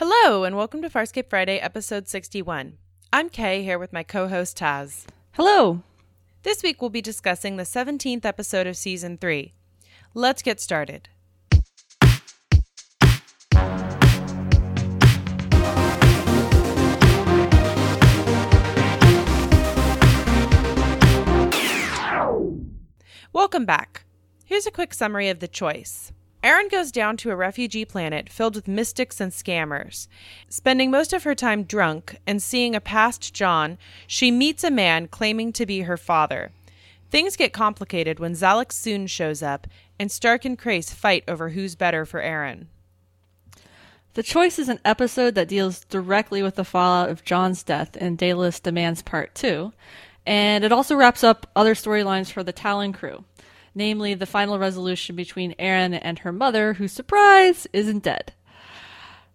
[0.00, 2.78] Hello, and welcome to Farscape Friday, episode 61.
[3.12, 5.06] I'm Kay, here with my co host Taz.
[5.32, 5.82] Hello.
[6.44, 9.54] This week we'll be discussing the 17th episode of season 3.
[10.14, 11.08] Let's get started.
[23.32, 24.04] Welcome back.
[24.44, 26.12] Here's a quick summary of the choice.
[26.42, 30.06] Aeryn goes down to a refugee planet filled with mystics and scammers.
[30.48, 35.08] Spending most of her time drunk and seeing a past John, she meets a man
[35.08, 36.52] claiming to be her father.
[37.10, 39.66] Things get complicated when Xhalax soon shows up,
[39.98, 42.66] and Stark and Crais fight over who's better for Aeryn.
[44.14, 48.16] The Choice is an episode that deals directly with the fallout of John's death in
[48.16, 49.72] Daedalus Demands Part 2,
[50.26, 53.24] and it also wraps up other storylines for the Talon crew,
[53.74, 58.32] namely the final resolution between Aeryn and her mother, who, surprise, isn't dead.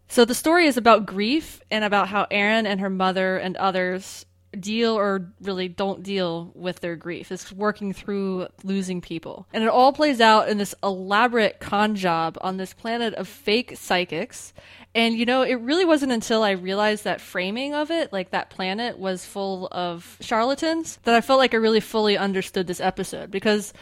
[0.07, 4.25] So the story is about grief and about how Aeryn and her mother and others
[4.59, 7.31] deal or really don't deal with their grief.
[7.31, 9.47] It's working through losing people.
[9.53, 13.73] And it all plays out in this elaborate con job on this planet of fake
[13.77, 14.53] psychics.
[14.95, 18.49] And you know, it really wasn't until I realized that framing of it, like that
[18.49, 23.31] planet was full of charlatans, that I felt like I really fully understood this episode
[23.31, 23.73] because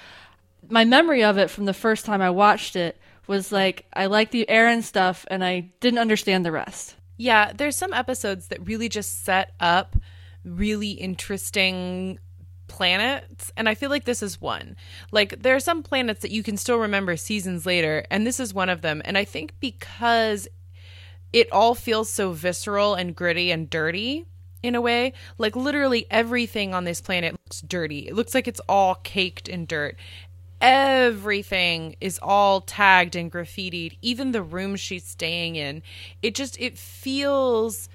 [0.69, 4.31] my memory of it from the first time I watched it was like I like
[4.31, 6.95] the Aeryn stuff and I didn't understand the rest.
[7.17, 9.95] Yeah, there's some episodes that really just set up
[10.43, 12.19] really interesting
[12.67, 14.75] planets and i feel like this is one.
[15.11, 18.53] Like there are some planets that you can still remember seasons later and this is
[18.53, 19.01] one of them.
[19.05, 20.47] And i think because
[21.33, 24.25] it all feels so visceral and gritty and dirty
[24.63, 28.07] in a way like literally everything on this planet looks dirty.
[28.07, 29.97] It looks like it's all caked in dirt
[30.61, 35.81] everything is all tagged and graffitied even the room she's staying in
[36.21, 37.89] it just it feels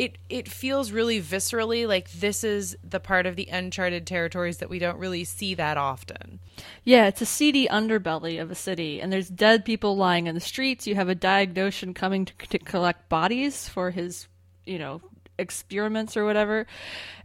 [0.00, 4.70] it it feels really viscerally like this is the part of the uncharted territories that
[4.70, 6.40] we don't really see that often.
[6.84, 10.40] Yeah, it's a seedy underbelly of a city, and there's dead people lying in the
[10.40, 10.86] streets.
[10.86, 14.26] You have a Diagnosian coming to, to collect bodies for his,
[14.64, 15.02] you know,
[15.38, 16.66] experiments or whatever.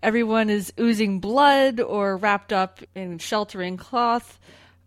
[0.04, 4.38] Everyone is oozing blood or wrapped up in sheltering cloth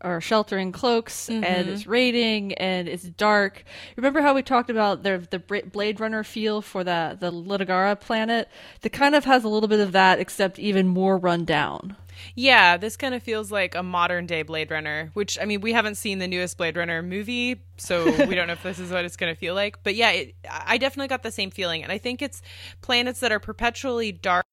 [0.02, 1.44] or sheltering cloaks mm-hmm.
[1.44, 3.64] and it's raining and it's dark.
[3.96, 8.48] Remember how we talked about the the Blade Runner feel for the the Littagara planet?
[8.82, 11.96] That kind of has a little bit of that, except even more run down.
[12.34, 15.72] Yeah, this kind of feels like a modern day Blade Runner, which I mean, we
[15.72, 19.04] haven't seen the newest Blade Runner movie, so we don't know if this is what
[19.04, 19.82] it's going to feel like.
[19.82, 22.42] But yeah, it, I definitely got the same feeling, and I think it's
[22.82, 24.46] planets that are perpetually dark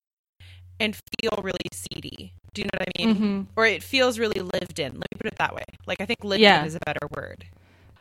[0.80, 2.34] and feel really seedy.
[2.56, 3.16] Do you know what I mean?
[3.16, 3.42] Mm-hmm.
[3.56, 4.94] Or it feels really lived in.
[4.94, 5.66] Let me put it that way.
[5.86, 6.62] Like I think lived yeah.
[6.62, 7.46] in is a better word.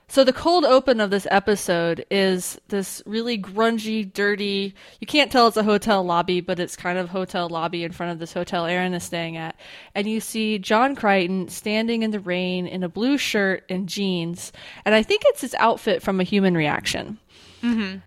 [0.07, 4.75] So the cold open of this episode is this really grungy, dirty.
[5.01, 8.13] You can't tell it's a hotel lobby, but it's kind of hotel lobby in front
[8.13, 9.57] of this hotel Aeryn is staying at.
[9.95, 14.53] And you see John Crichton standing in the rain in a blue shirt and jeans,
[14.85, 17.19] and I think it's his outfit from A Human Reaction.
[17.63, 17.99] Mm-hmm.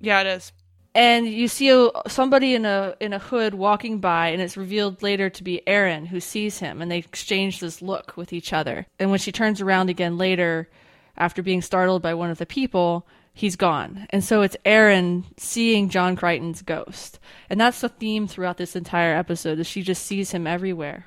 [0.00, 0.52] Yeah, it is
[0.94, 5.02] and you see a, somebody in a in a hood walking by and it's revealed
[5.02, 8.86] later to be Aeryn who sees him and they exchange this look with each other.
[8.98, 10.68] And when she turns around again later
[11.16, 14.06] after being startled by one of the people he's gone.
[14.10, 17.18] And so it's Aeryn seeing John Crichton's ghost.
[17.48, 21.06] And that's the theme throughout this entire episode is she just sees him everywhere.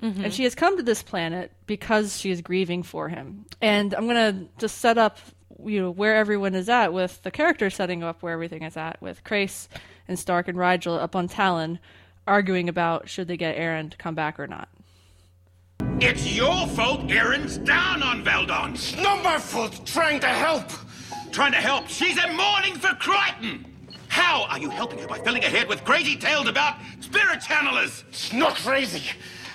[0.00, 0.24] Mm-hmm.
[0.24, 3.44] and she has come to this planet because she is grieving for him.
[3.60, 5.18] And I'm going to just set up
[5.64, 9.00] you know where everyone is at with the characters setting up where everything is at
[9.00, 9.68] with Crais
[10.08, 11.78] and Stark and Rygel up on Talyn
[12.26, 14.68] arguing about should they get Aeryn to come back or not.
[16.00, 18.74] It's your fault Aeryn's down on Valldon.
[18.74, 19.84] It's not my fault.
[19.86, 20.64] Trying to help.
[21.32, 21.88] Trying to help?
[21.88, 23.64] She's in mourning for Crichton.
[24.08, 28.04] How are you helping her by filling her head with crazy tales about spirit channelers?
[28.08, 29.02] It's not crazy.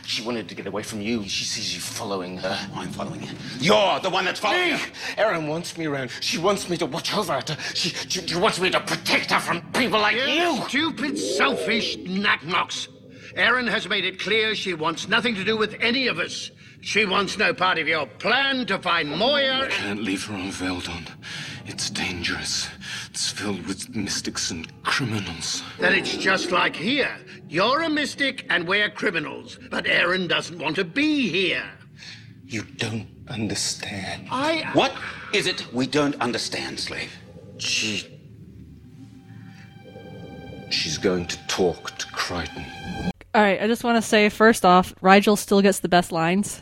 [0.08, 1.28] She wanted to get away from you.
[1.28, 2.58] She sees you following her.
[2.74, 3.30] Oh, I'm following you.
[3.60, 4.80] You're the one that's following me.
[4.80, 4.92] her.
[5.18, 6.12] Aeryn wants me around.
[6.22, 7.58] She wants me to watch over her.
[7.74, 10.22] She, she, she wants me to protect her from people like you.
[10.24, 12.88] You stupid, selfish knacknocks.
[13.36, 16.52] Aeryn has made it clear she wants nothing to do with any of us.
[16.80, 19.66] She wants no part of your plan to find Moya.
[19.66, 21.06] I can't leave her on Valldon.
[21.66, 22.70] It's dangerous.
[23.18, 25.64] It's filled with mystics and criminals.
[25.80, 27.18] Then it's just like here.
[27.50, 29.58] You're a mystic and we're criminals.
[29.72, 31.68] But Aeryn doesn't want to be here.
[32.46, 34.28] You don't understand.
[34.30, 34.70] I.
[34.74, 34.94] What
[35.34, 37.12] is it we don't understand, slave?
[37.58, 38.08] She.
[40.70, 42.66] She's going to talk to Crichton.
[43.34, 46.62] All right, I just want to say first off, Rygel still gets the best lines.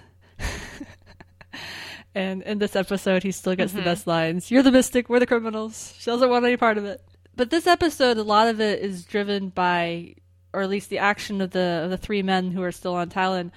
[2.15, 3.89] And in this episode, he still gets the mm-hmm.
[3.89, 4.49] best lines.
[4.49, 5.93] You're the mystic, we're the criminals.
[5.99, 7.01] She doesn't want any part of it.
[7.35, 10.15] But this episode, a lot of it is driven by,
[10.53, 13.09] or at least the action of the of the three men who are still on
[13.09, 13.51] Talyn,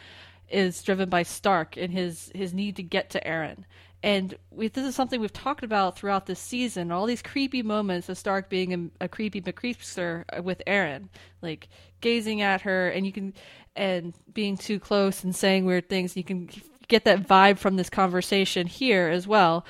[0.49, 3.65] is driven by Stark and his his need to get to Aeryn.
[4.03, 6.91] And we, this is something we've talked about throughout this season.
[6.91, 11.09] All these creepy moments of Stark being a, a creepy McCreepster with Aeryn,
[11.43, 11.69] like
[12.01, 13.35] gazing at her, and you can,
[13.77, 16.17] and being too close and saying weird things.
[16.17, 16.49] You can
[16.89, 19.65] get that vibe from this conversation here as well.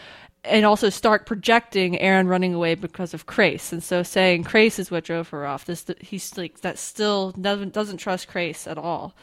[0.45, 4.91] And also Stark projecting Aeryn running away because of Crais, and so saying Crais is
[4.91, 5.65] what drove her off.
[5.65, 9.15] This he's like that still doesn't doesn't trust Crais at all.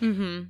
[0.00, 0.44] Hmm.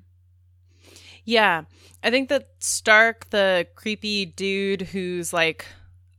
[1.25, 1.63] Yeah.
[2.03, 5.67] I think that Stark, the creepy dude who's like,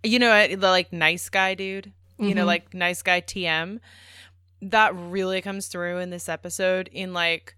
[0.02, 3.80] you know, the like nice guy dude, you know, like nice guy TM,
[4.62, 7.56] that really comes through in this episode in like,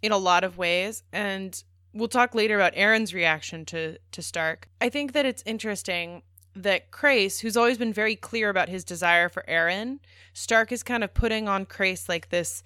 [0.00, 1.02] in a lot of ways.
[1.12, 1.62] And
[1.92, 4.68] we'll talk later about Aeryn's reaction to, to Stark.
[4.80, 6.22] I think that it's interesting
[6.54, 9.98] that Crais, who's always been very clear about his desire for Aeryn,
[10.32, 12.62] Stark is kind of putting on Crais like this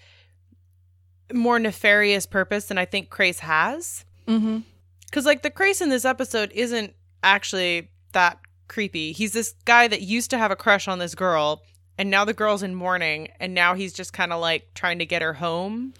[1.33, 4.05] more nefarious purpose than I think Crais has.
[4.27, 4.59] Mm-hmm.
[5.05, 8.39] Because, like, the Crais in this episode isn't actually that
[8.69, 9.13] creepy.
[9.13, 11.63] He's this guy that used to have a crush on this girl,
[11.99, 15.07] and now the girl's in mourning, and now he's just kind of like trying to
[15.07, 15.93] get her home,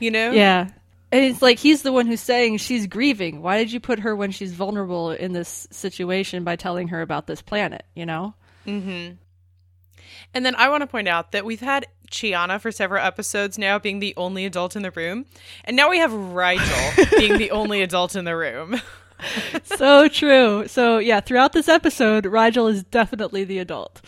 [0.00, 0.32] you know?
[0.32, 0.70] Yeah.
[1.16, 3.40] And it's like he's the one who's saying she's grieving.
[3.40, 7.26] Why did you put her when she's vulnerable in this situation by telling her about
[7.26, 8.34] this planet, you know?
[8.66, 9.16] Mhm.
[10.34, 13.78] And then I want to point out that we've had Chiana for several episodes now
[13.78, 15.24] being the only adult in the room,
[15.64, 18.78] and now we have Rygel being the only adult in the room.
[19.64, 20.68] so true.
[20.68, 24.02] So yeah, throughout this episode, Rygel is definitely the adult.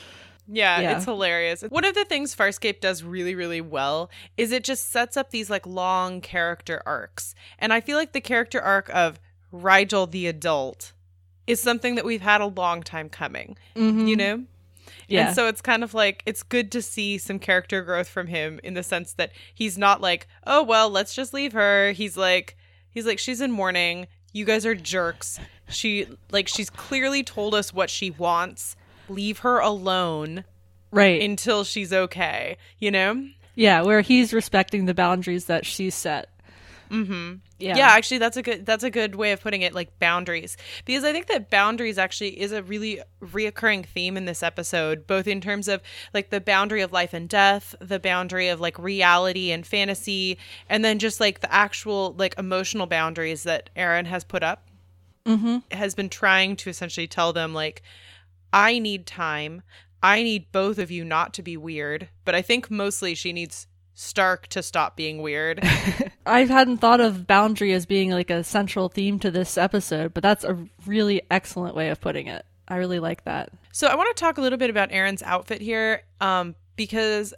[0.50, 0.96] Yeah, Yeah.
[0.96, 1.62] it's hilarious.
[1.68, 5.50] One of the things Farscape does really, really well is it just sets up these
[5.50, 7.34] like long character arcs.
[7.58, 9.20] And I feel like the character arc of
[9.52, 10.92] Rygel the adult
[11.46, 13.56] is something that we've had a long time coming.
[13.76, 14.06] Mm-hmm.
[14.06, 14.44] You know?
[15.06, 15.26] Yeah.
[15.28, 18.60] And so it's kind of like it's good to see some character growth from him
[18.62, 22.56] in the sense that he's not like, "Oh, well, let's just leave her." He's like
[22.90, 24.06] he's like she's in mourning.
[24.32, 25.40] You guys are jerks.
[25.70, 28.76] She like she's clearly told us what she wants.
[29.08, 30.44] Leave her alone
[30.90, 31.20] right.
[31.22, 33.28] until she's okay, you know?
[33.58, 36.28] yeah, where he's respecting the boundaries that she set.
[36.90, 37.34] Mm-hmm.
[37.58, 37.76] Yeah.
[37.76, 37.88] Yeah.
[37.88, 40.56] actually that's a good that's a good way of putting it, like boundaries.
[40.84, 45.26] Because I think that boundaries actually is a really reoccurring theme in this episode, both
[45.26, 45.82] in terms of
[46.14, 50.38] like the boundary of life and death, the boundary of like reality and fantasy,
[50.68, 54.68] and then just like the actual like emotional boundaries that Aeryn has put up.
[55.26, 55.58] Mm-hmm.
[55.72, 57.82] Has been trying to essentially tell them like,
[58.52, 59.62] I need time.
[60.02, 63.66] I need both of you not to be weird, but I think mostly she needs
[64.00, 65.58] Stark to stop being weird.
[66.26, 70.22] I hadn't thought of boundary as being like a central theme to this episode, but
[70.22, 70.56] that's a
[70.86, 72.46] really excellent way of putting it.
[72.68, 73.50] I really like that.
[73.72, 77.34] So I want to talk a little bit about Aeryn's outfit here, um, because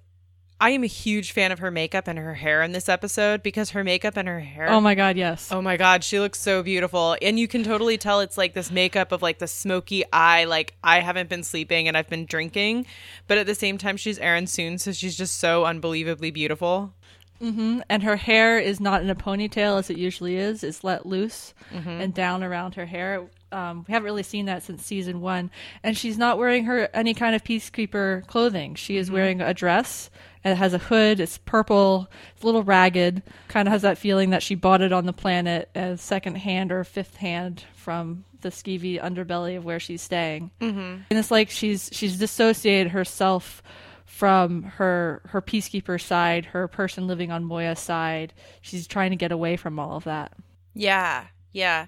[0.62, 3.70] I am a huge fan of her makeup and her hair in this episode because
[3.70, 4.68] her makeup and her hair.
[4.68, 5.50] Oh my god, yes.
[5.50, 7.16] Oh my god, she looks so beautiful.
[7.22, 10.74] And you can totally tell it's like this makeup of like the smoky eye, like
[10.84, 12.84] I haven't been sleeping and I've been drinking.
[13.26, 16.92] But at the same time, she's Aeryn Sun, so she's just so unbelievably beautiful.
[17.40, 17.80] Mm-hmm.
[17.88, 20.62] and her hair is not in a ponytail as it usually is.
[20.62, 23.24] It's let loose and down around her hair.
[23.52, 25.50] Um, we haven't really seen that since season one,
[25.82, 28.74] and she's not wearing her any kind of peacekeeper clothing.
[28.74, 30.10] She is wearing a dress
[30.44, 31.20] and it has a hood.
[31.20, 32.08] It's purple.
[32.34, 33.22] It's a little ragged.
[33.48, 36.72] Kind of has that feeling that she bought it on the planet as second hand
[36.72, 40.50] or fifth hand from the skeevy underbelly of where she's staying.
[40.60, 41.02] Mm-hmm.
[41.10, 43.62] And it's like she's she's dissociated herself
[44.06, 48.32] from her her peacekeeper side, her person living on Moya's side.
[48.62, 50.32] She's trying to get away from all of that.
[50.74, 51.86] Yeah, yeah.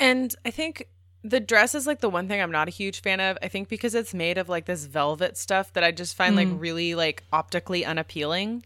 [0.00, 0.88] And I think
[1.24, 3.36] the dress is like the one thing I'm not a huge fan of.
[3.42, 6.48] I think because it's made of like this velvet stuff that I just find like
[6.48, 6.60] mm.
[6.60, 8.64] really like optically unappealing.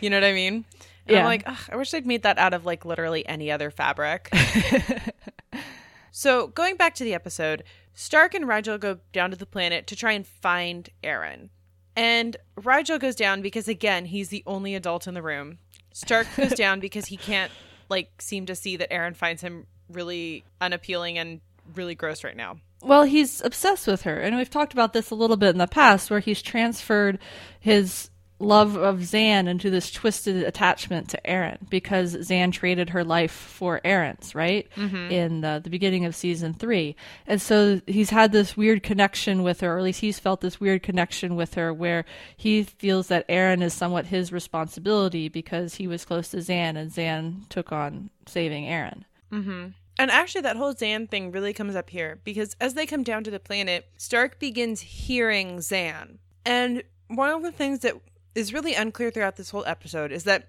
[0.00, 0.64] You know what I mean?
[1.06, 1.26] And I'm Yeah.
[1.26, 4.30] like, I wish they'd made that out of like literally any other fabric.
[6.10, 7.64] so going back to the episode,
[7.94, 11.48] Stark and Rygel go down to the planet to try and find Aeryn.
[11.96, 15.58] And Rygel goes down because again, he's the only adult in the room.
[15.92, 17.52] Stark goes down because he can't
[17.94, 21.40] like seem to see that Aeryn finds him really unappealing and
[21.74, 22.58] really gross right now.
[22.82, 25.66] Well, he's obsessed with her, and we've talked about this a little bit in the
[25.66, 27.18] past, where he's transferred
[27.60, 28.10] his
[28.44, 33.80] love of Zhaan into this twisted attachment to Aeryn because Zhaan traded her life for
[33.84, 34.68] Aeryn's, right?
[34.76, 35.10] Mm-hmm.
[35.10, 36.96] In the, the beginning of season three.
[37.26, 40.60] And so he's had this weird connection with her, or at least he's felt this
[40.60, 42.04] weird connection with her where
[42.36, 46.90] he feels that Aeryn is somewhat his responsibility because he was close to Zhaan and
[46.90, 49.04] Zhaan took on saving Aeryn.
[49.32, 49.68] Mm-hmm.
[49.98, 53.24] And actually, that whole Zhaan thing really comes up here because as they come down
[53.24, 56.18] to the planet, Stark begins hearing Zhaan.
[56.44, 57.94] And one of the things that
[58.34, 60.48] is really unclear throughout this whole episode is that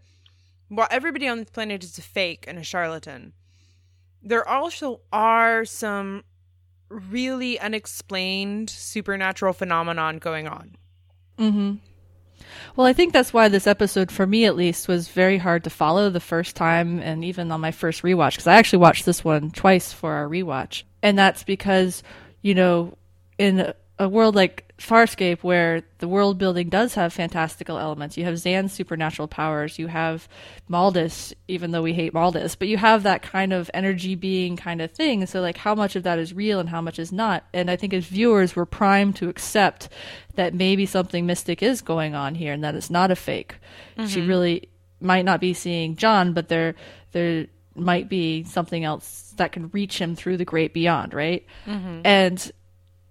[0.68, 3.34] while everybody on this planet is a fake and a charlatan,
[4.22, 6.24] there also are some
[6.90, 10.76] really unexplained supernatural phenomenon going on.
[11.38, 11.80] Mhm.
[12.76, 15.70] Well, I think that's why this episode, for me at least, was very hard to
[15.70, 19.24] follow the first time and even on my first rewatch, because I actually watched this
[19.24, 20.84] one twice for our rewatch.
[21.02, 22.04] And that's because,
[22.42, 22.98] you know,
[23.38, 28.36] in a, world like Farscape, where the world building does have fantastical elements, you have
[28.36, 30.28] Zhaan's supernatural powers, you have
[30.70, 34.82] Maldis, even though we hate Maldis, but you have that kind of energy being kind
[34.82, 35.26] of thing.
[35.26, 37.46] So, like, how much of that is real and how much is not?
[37.54, 39.90] And I think as viewers, we're primed to accept
[40.36, 43.56] that maybe something mystic is going on here and that it's not a fake.
[43.96, 44.28] She mm-hmm.
[44.28, 46.76] really might not be seeing John, but there
[47.12, 51.46] there might be something else that can reach him through the great beyond, right?
[51.66, 52.02] Mm-hmm.
[52.04, 52.52] And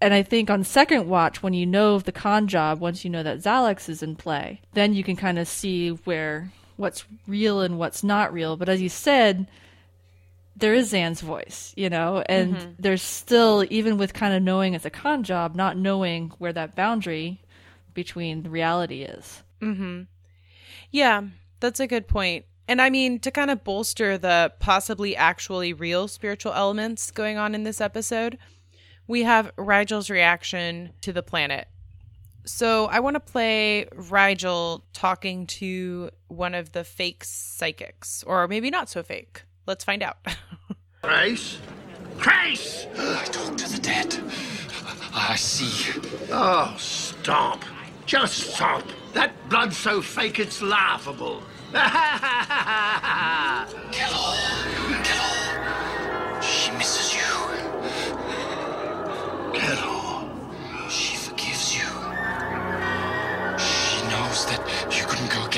[0.05, 3.11] and I think on second watch, when you know of the con job, once you
[3.11, 7.63] know that Xhalax is in play, then you can kind of see where what's real
[7.63, 8.59] and what's not real.
[8.59, 9.47] But as you said,
[10.57, 14.85] there is Zhaan's voice, you know, and there's still, even with kind of knowing it's
[14.85, 17.41] a con job, not knowing where that boundary
[17.95, 19.43] between reality is.
[19.61, 20.03] Hmm.
[20.91, 21.23] Yeah,
[21.61, 22.45] that's a good point.
[22.69, 27.55] And I mean, to kind of bolster the possibly actually real spiritual elements going on
[27.55, 28.37] in this episode,
[29.07, 31.69] we have Rygel's reaction to the planet.
[32.47, 38.71] So I want to play Rygel talking to one of the fake psychics, or maybe
[38.71, 39.45] not so fake.
[39.67, 40.19] Let's find out.
[41.03, 41.59] Grace?
[42.19, 42.87] Grace!
[42.97, 44.21] I talk to the dead.
[45.15, 46.01] I see.
[46.31, 47.63] Oh, stop.
[48.05, 48.83] Just stop.
[49.15, 51.43] That blood's so fake it's laughable.
[53.95, 54.01] She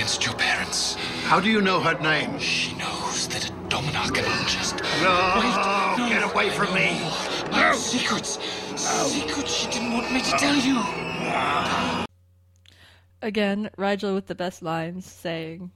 [0.06, 0.94] against your parents.
[1.25, 2.38] How do you know her name?
[2.38, 4.76] She knows that a Dominar cannot just.
[5.02, 7.00] No, Wait, get away from me.
[7.50, 7.72] No.
[7.72, 8.38] Secrets.
[8.76, 10.80] Secrets she didn't want me to tell you.
[13.20, 15.72] Again, Rygel with the best lines saying,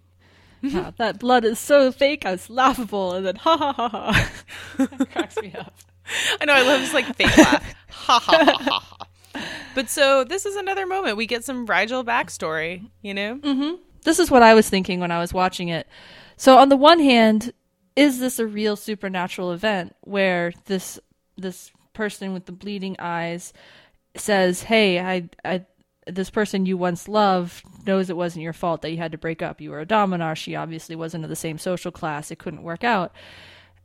[0.63, 4.31] "Ah, That blood is so fake, it's laughable, and then ha ha ha ha.
[5.11, 5.75] Cracks me up.
[6.41, 7.75] I know, I love this like fake laugh.
[7.91, 9.07] Ha ha ha ha ha.
[9.75, 11.17] But so this is another moment.
[11.17, 13.79] We get some Rygel backstory, you know?
[14.05, 15.87] This is what I was thinking when I was watching it.
[16.37, 17.53] So on the one hand,
[17.97, 20.99] is this a real supernatural event where this
[21.37, 23.53] this person with the bleeding eyes
[24.15, 25.65] says, "Hey, I I
[26.07, 29.43] this person you once loved knows it wasn't your fault that you had to break
[29.43, 29.61] up.
[29.61, 30.35] You were a dominar.
[30.35, 32.31] She obviously wasn't of the same social class.
[32.31, 33.13] It couldn't work out."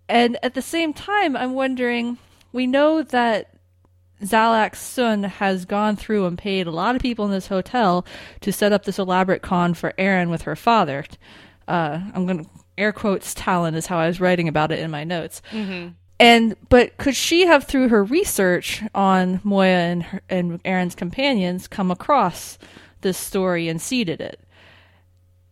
[0.08, 2.20] And at the same time, I'm wondering,
[2.54, 3.55] we know that
[4.24, 8.06] Xhalax Sun has gone through and paid a lot of people in this hotel
[8.42, 11.06] to set up this elaborate con for Aeryn with her father.
[11.68, 14.92] Uh, I'm going to air quotes Talyn is how I was writing about it in
[14.92, 15.42] my notes.
[16.18, 21.68] And but could she have, through her research on Moya and her, and Aeryn's companions,
[21.68, 22.58] come across
[23.02, 24.40] this story and seeded it?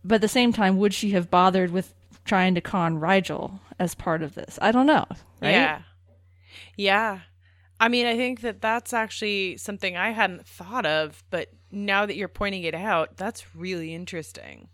[0.04, 1.94] But at the same time, would she have bothered with
[2.24, 4.58] trying to con Rygel as part of this?
[4.62, 5.04] I don't know.
[5.42, 5.50] Right?
[5.50, 5.82] Yeah.
[6.76, 7.20] Yeah.
[7.80, 12.16] I mean, I think that that's actually something I hadn't thought of, but now that
[12.16, 14.68] you're pointing it out, that's really interesting.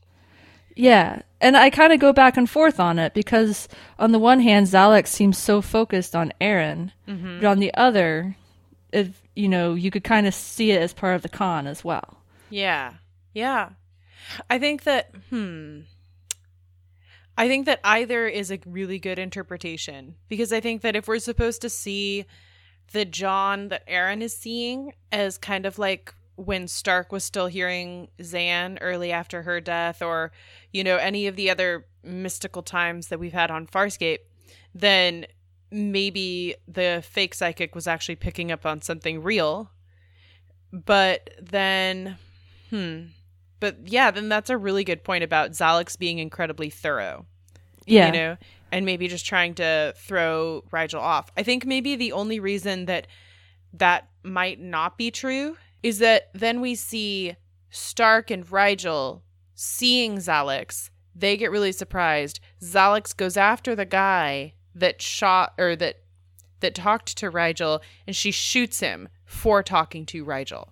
[0.76, 4.40] Yeah, and I kind of go back and forth on it because on the one
[4.40, 8.36] hand, Xhalax seems so focused on Aeryn, but on the other,
[8.92, 11.84] if you know, you could kind of see it as part of the con as
[11.84, 12.18] well.
[12.50, 12.94] Yeah.
[13.34, 13.70] Yeah.
[14.48, 15.80] I think that, hmm.
[17.36, 21.18] I think that either is a really good interpretation because I think that if we're
[21.20, 22.26] supposed to see
[22.92, 28.08] the John that Aeryn is seeing as kind of like when Stark was still hearing
[28.18, 30.32] Zhaan early after her death, or,
[30.72, 34.20] you know, any of the other mystical times that we've had on Farscape,
[34.74, 35.26] then
[35.70, 39.70] maybe the fake psychic was actually picking up on something real.
[40.72, 42.16] But then,
[42.70, 43.02] hmm.
[43.60, 47.26] But yeah, then that's a really good point about Xhalax being incredibly thorough
[47.86, 48.36] Yeah, you know,
[48.72, 51.30] and maybe just trying to throw Rygel off.
[51.36, 53.06] I think maybe the only reason that
[53.72, 57.36] that might not be true is that then we see
[57.70, 59.22] Stark and Rygel
[59.54, 60.90] seeing Xhalax.
[61.14, 62.40] They get really surprised.
[62.62, 65.96] Xhalax goes after the guy that shot or that
[66.60, 70.68] that talked to Rygel, and she shoots him for talking to Rygel.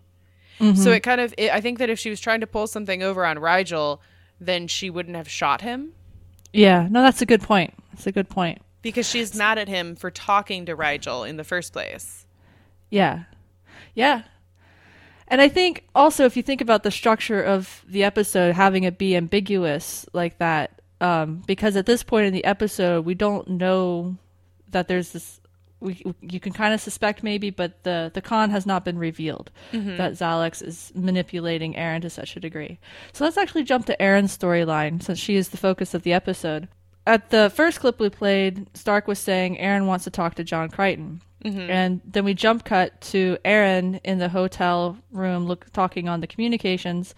[0.60, 0.76] Mm-hmm.
[0.76, 3.02] So it kind of, it, I think that if she was trying to pull something
[3.02, 4.00] over on Rygel,
[4.38, 5.92] then she wouldn't have shot him.
[6.52, 6.88] yeah.
[6.90, 7.74] No, that's a good point.
[7.98, 8.62] That's a good point.
[8.80, 12.26] because she's mad at him for talking to Rygel in the first place.
[12.90, 13.24] Yeah.
[13.94, 14.22] Yeah.
[15.26, 18.96] And I think also if you think about the structure of the episode having it
[18.96, 24.16] be ambiguous like that, um, because at this point in the episode we don't know
[24.70, 25.40] that there's this
[25.80, 29.50] we you can kind of suspect maybe, but the the con has not been revealed
[29.72, 32.78] that Xhalax is manipulating Aeryn to such a degree.
[33.12, 36.68] So let's actually jump to Aeryn's storyline since she is the focus of the episode.
[37.08, 40.68] At the first clip we played, Stark was saying Aeryn wants to talk to John
[40.68, 41.22] Crichton.
[41.42, 41.70] Mm-hmm.
[41.70, 46.26] And then we jump cut to Aeryn in the hotel room look talking on the
[46.26, 47.14] communications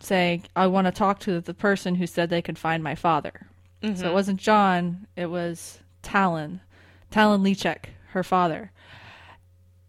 [0.00, 3.46] saying, I want to talk to the person who said they could find my father.
[3.80, 4.12] So it mm-hmm.
[4.12, 6.60] wasn't John, it was Talyn.
[7.10, 8.70] Talyn Lechek, her father.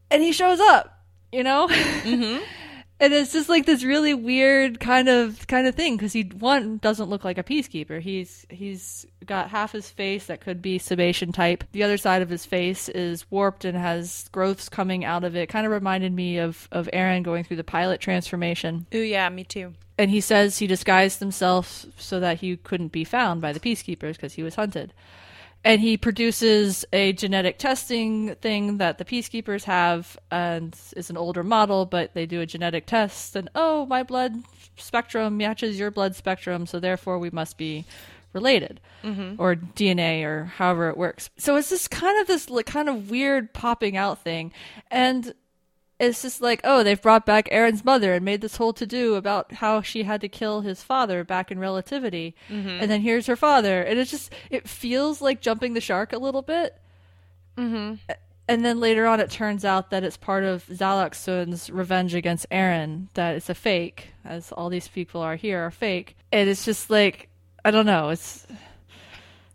[0.10, 1.68] And he shows up, you know?
[1.68, 2.44] Mm-hmm.
[3.04, 6.78] and it's just like this really weird kind of kind of thing because he one
[6.78, 8.00] doesn't look like a peacekeeper.
[8.02, 11.64] He's he's got half his face that could be Sebacean type.
[11.74, 15.50] The other side of his face is warped and has growths coming out of it.
[15.50, 19.44] Kind of reminded me of of Aeryn going through the pilot transformation Ooh, yeah, me
[19.44, 19.74] too.
[19.98, 24.14] and he says he disguised himself so that he couldn't be found by the peacekeepers
[24.16, 24.94] because he was hunted.
[25.66, 31.44] And he produces a genetic testing thing that the peacekeepers have, and is an older
[31.44, 34.36] model, but they do a genetic test, and oh, my blood
[34.76, 37.86] spectrum matches your blood spectrum, so therefore we must be
[38.34, 39.42] related, mm-hmm.
[39.42, 41.30] or DNA, or however it works.
[41.38, 44.52] So it's just kind of this like, kind of weird popping out thing,
[44.92, 45.34] and
[46.04, 49.16] it's just like, oh, they've brought back Aeryn's mother and made this whole to do
[49.16, 52.36] about how she had to kill his father back in relativity.
[52.50, 53.82] And then here's her father.
[53.82, 56.80] And it's just, it feels like jumping the shark a little bit.
[57.58, 57.96] Mm-hmm.
[58.48, 62.50] And then later on, it turns out that it's part of Xhalax Sun's revenge against
[62.50, 66.18] Aeryn, that it's a fake, as all these people are here are fake.
[66.32, 67.30] And it's just like,
[67.64, 68.10] I don't know.
[68.10, 68.46] It's,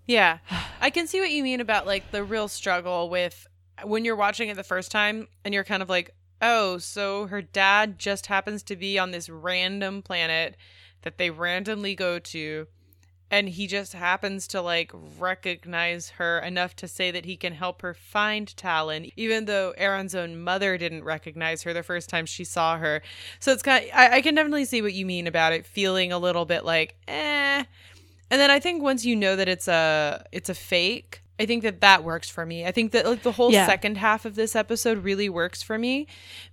[0.06, 0.38] Yeah.
[0.80, 3.46] I can see what you mean about like the real struggle with
[3.84, 7.42] when you're watching it the first time and you're kind of like, oh, so her
[7.42, 10.56] dad just happens to be on this random planet
[11.02, 12.66] that they randomly go to.
[13.30, 17.82] And he just happens to like recognize her enough to say that he can help
[17.82, 22.44] her find Talyn, even though Aeryn's own mother didn't recognize her the first time she
[22.44, 23.02] saw her.
[23.38, 26.10] So it's kind of, I, I can definitely see what you mean about it feeling
[26.10, 27.64] a little bit like, eh,
[28.30, 31.62] and then I think once you know that it's a it's a fake, I think
[31.62, 32.66] that that works for me.
[32.66, 33.66] I think that like the whole Yeah.
[33.66, 36.06] second half of this episode really works for me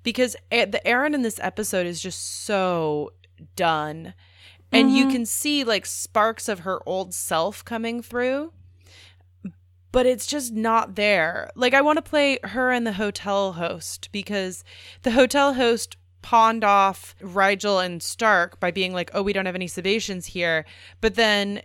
[0.03, 3.13] because A- the Aeryn in this episode is just so
[3.55, 4.13] done.
[4.71, 5.11] And you mm-hmm.
[5.11, 8.51] can see like sparks of her old self coming through.
[9.91, 11.49] But it's just not there.
[11.55, 14.63] Like I want to play her and the hotel host because
[15.03, 19.55] the hotel host pawned off Rygel and Stark by being like, "Oh, we don't have
[19.55, 20.65] any sedations here."
[20.99, 21.61] But then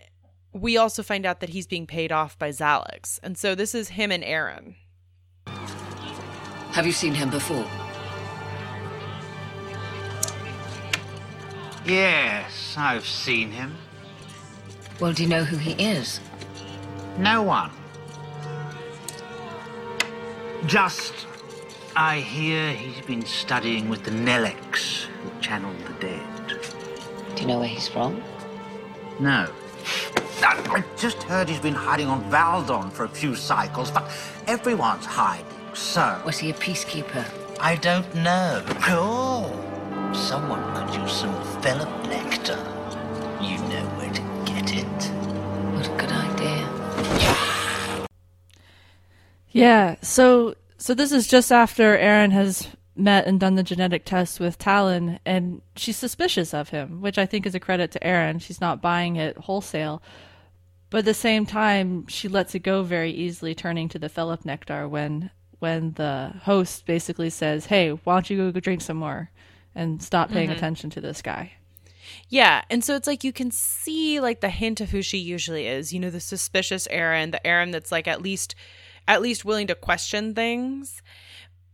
[0.53, 3.21] we also find out that he's being paid off by Xhalax.
[3.23, 4.75] And so this is him and Aeryn.
[6.73, 7.67] Have you seen him before?
[11.85, 13.75] Yes, I've seen him.
[15.01, 16.21] Well, do you know who he is?
[17.19, 17.71] No one.
[20.67, 21.27] Just,
[21.97, 26.61] I hear he's been studying with the Nelex, who channel the dead.
[27.35, 28.23] Do you know where he's from?
[29.19, 29.49] No.
[30.43, 34.05] I I just heard he's been hiding on Valldon for a few cycles, but
[34.47, 37.25] everyone's hiding, so Was he a peacekeeper?
[37.61, 38.65] I don't know.
[38.89, 39.53] Oh,
[40.15, 42.59] someone could use some fellip nectar.
[43.41, 44.87] You know where to get it.
[45.75, 48.07] What a good idea.
[49.51, 54.41] Yeah, so so this is just after Aeryn has met and done the genetic test
[54.41, 58.41] with Talyn, and she's suspicious of him, which I think is a credit to Aeryn.
[58.41, 60.03] She's not buying it wholesale,
[60.91, 64.45] but at the same time, she lets it go very easily, turning to the fellip
[64.45, 69.31] nectar when when the host basically says, "Hey, why don't you go drink some more
[69.75, 70.57] and stop paying mm-hmm.
[70.57, 71.53] attention to this guy?"
[72.29, 75.67] Yeah, and so it's like you can see like the hint of who she usually
[75.67, 75.93] is.
[75.93, 78.55] You know, the suspicious Aeryn, the Aeryn that's like at least
[79.07, 81.03] at least willing to question things.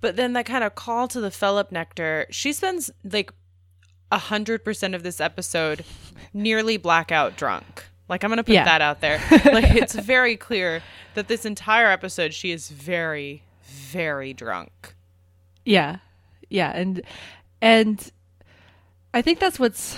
[0.01, 3.33] But then that kind of call to the fellip Nectar, she spends like
[4.13, 5.85] a hundred percent of this episode
[6.33, 7.85] nearly blackout drunk.
[8.09, 8.65] Like I'm gonna put Yeah.
[8.65, 9.21] that out there.
[9.53, 10.83] Like it's very clear
[11.15, 14.95] that this entire episode she is very, very drunk.
[15.65, 15.97] Yeah.
[16.49, 17.03] Yeah, and
[17.61, 18.13] and
[19.13, 19.97] I think that's what's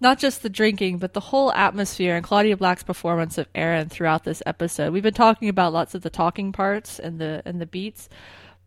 [0.00, 4.24] not just the drinking, but the whole atmosphere and Claudia Black's performance of Aeryn throughout
[4.24, 4.92] this episode.
[4.92, 8.10] We've been talking about lots of the talking parts and the and the beats,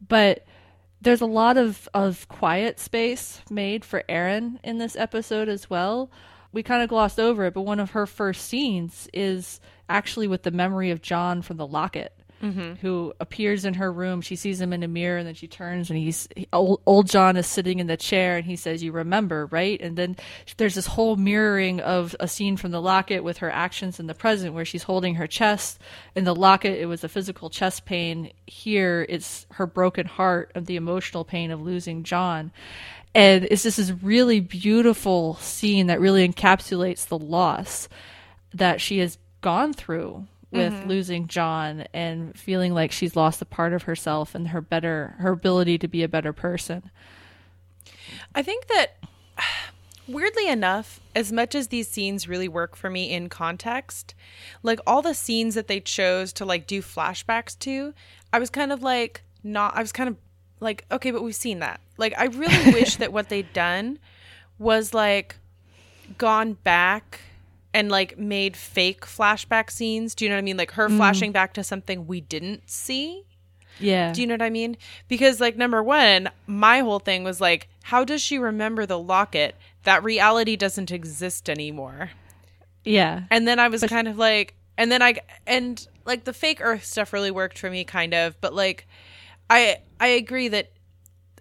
[0.08, 0.46] but
[1.02, 6.10] there's a lot of of quiet space made for Aeryn in this episode as well.
[6.52, 10.44] we kind of glossed over it, but one of her first scenes is actually with
[10.44, 12.14] the memory of John from the locket.
[12.44, 12.74] Mm-hmm.
[12.82, 14.20] Who appears in her room?
[14.20, 17.08] She sees him in a mirror, and then she turns, and he's he- old, old
[17.08, 20.18] John is sitting in the chair, and he says, "You remember, right?" And then
[20.58, 24.14] there's this whole mirroring of a scene from the locket with her actions in the
[24.14, 25.80] present, where she's holding her chest.
[26.16, 28.32] In the locket, it was a physical chest pain.
[28.46, 32.52] Here, it's her broken heart of the emotional pain of losing John
[33.16, 37.88] and it's just this really beautiful scene that really encapsulates the loss
[38.54, 40.88] that she has gone through with mm-hmm.
[40.88, 45.32] losing John and feeling like she's lost a part of herself and her better her
[45.32, 46.92] ability to be a better person.
[48.36, 48.98] I think that
[50.08, 54.14] weirdly enough, as much as these scenes really work for me in context,
[54.62, 57.94] like all the scenes that they chose to like do flashbacks to,
[58.32, 60.18] I was kind of like not I was kind of
[60.60, 61.80] like okay, but we've seen that.
[61.98, 63.98] Like I really wish that what they'd done
[64.60, 65.38] was like
[66.20, 67.22] gone back
[67.74, 70.16] and like made fake flashback scenes.
[70.16, 70.58] Do you know what I mean?
[70.58, 70.98] Like her mm.
[70.98, 73.26] flashing back to something we didn't see.
[73.80, 74.14] Yeah.
[74.14, 74.78] Do you know what I mean?
[75.08, 79.56] Because like number one, my whole thing was like, how does she remember the locket?
[79.84, 82.12] That reality doesn't exist anymore.
[82.86, 83.24] yeah.
[83.32, 85.16] And then I was kind of like, and then I
[85.48, 88.40] and like the fake Earth stuff really worked for me, kind of.
[88.42, 88.88] But like,
[89.50, 90.72] I I agree that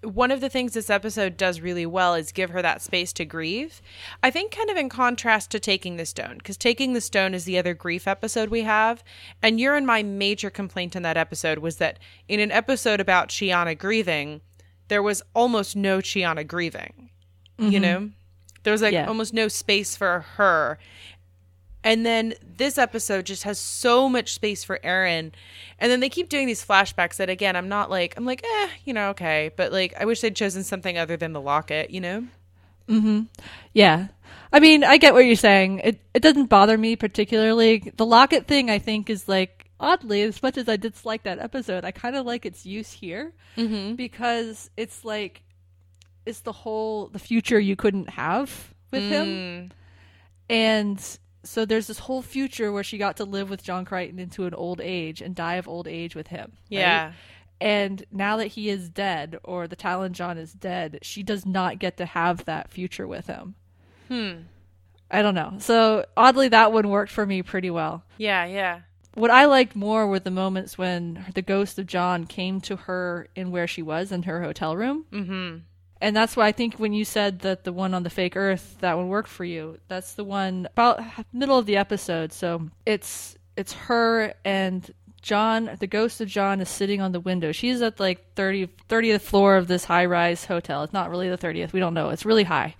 [0.02, 3.24] one of the things this episode does really well is give her that space to
[3.24, 3.80] grieve.
[4.22, 7.44] I think kind of in contrast to taking the stone, because taking the stone is
[7.44, 9.04] the other grief episode we have.
[9.42, 13.28] And your and my major complaint in that episode was that in an episode about
[13.28, 14.40] Chiana grieving,
[14.88, 17.10] there was almost no Chiana grieving.
[17.58, 17.82] You mm-hmm.
[17.82, 18.10] know?
[18.64, 19.06] There was like Yeah.
[19.06, 20.78] almost no space for her.
[21.84, 25.32] And then this episode just has so much space for Aeryn.
[25.78, 28.68] And then they keep doing these flashbacks that again, I'm not like I'm like, eh,
[28.84, 29.50] you know, okay.
[29.56, 32.26] But like I wish they'd chosen something other than the locket, you know?
[32.88, 33.22] Mm-hmm.
[33.72, 34.08] Yeah.
[34.52, 35.80] I mean, I get what you're saying.
[35.80, 37.92] It it doesn't bother me particularly.
[37.96, 41.84] The locket thing I think is like oddly, as much as I dislike that episode,
[41.84, 43.32] I kind of like its use here
[43.96, 45.42] because it's like
[46.24, 49.72] it's the whole the future you couldn't have with him.
[50.48, 54.44] And so there's this whole future where she got to live with John Crichton into
[54.46, 56.52] an old age and die of old age with him.
[56.70, 56.78] right?
[56.80, 57.12] Yeah.
[57.60, 61.78] And now that he is dead, or the Talyn John is dead, she does not
[61.78, 63.54] get to have that future with him.
[64.08, 64.32] Hmm.
[65.10, 65.54] I don't know.
[65.58, 68.02] So oddly, that one worked for me pretty well.
[68.18, 68.80] Yeah, yeah.
[69.14, 73.28] What I liked more were the moments when the ghost of John came to her
[73.36, 75.04] in where she was in her hotel room.
[75.12, 75.58] Mm-hmm.
[76.02, 78.76] And that's why I think when you said that the one on the fake Earth
[78.80, 81.00] that one worked for you, that's the one about
[81.32, 82.32] middle of the episode.
[82.32, 87.52] So it's it's her and John, the ghost of John is sitting on the window.
[87.52, 90.82] She's at like 30, 30th floor of this high rise hotel.
[90.82, 91.72] It's not really the 30th.
[91.72, 92.08] We don't know.
[92.08, 92.74] It's really high.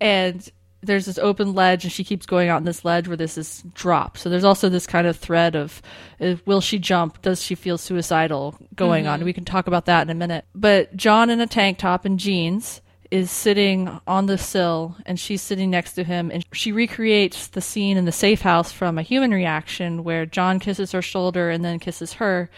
[0.00, 0.48] And
[0.84, 3.62] there's this open ledge, and she keeps going out on this ledge where there's this
[3.74, 4.16] drop.
[4.18, 5.82] So there's also this kind of thread of
[6.20, 7.22] uh, will she jump?
[7.22, 9.24] Does she feel suicidal going on?
[9.24, 10.44] We can talk about that in a minute.
[10.54, 15.40] But John in a tank top and jeans is sitting on the sill and she's
[15.40, 19.02] sitting next to him and she recreates the scene in the safe house from a
[19.02, 22.50] human reaction where John kisses her shoulder and then kisses her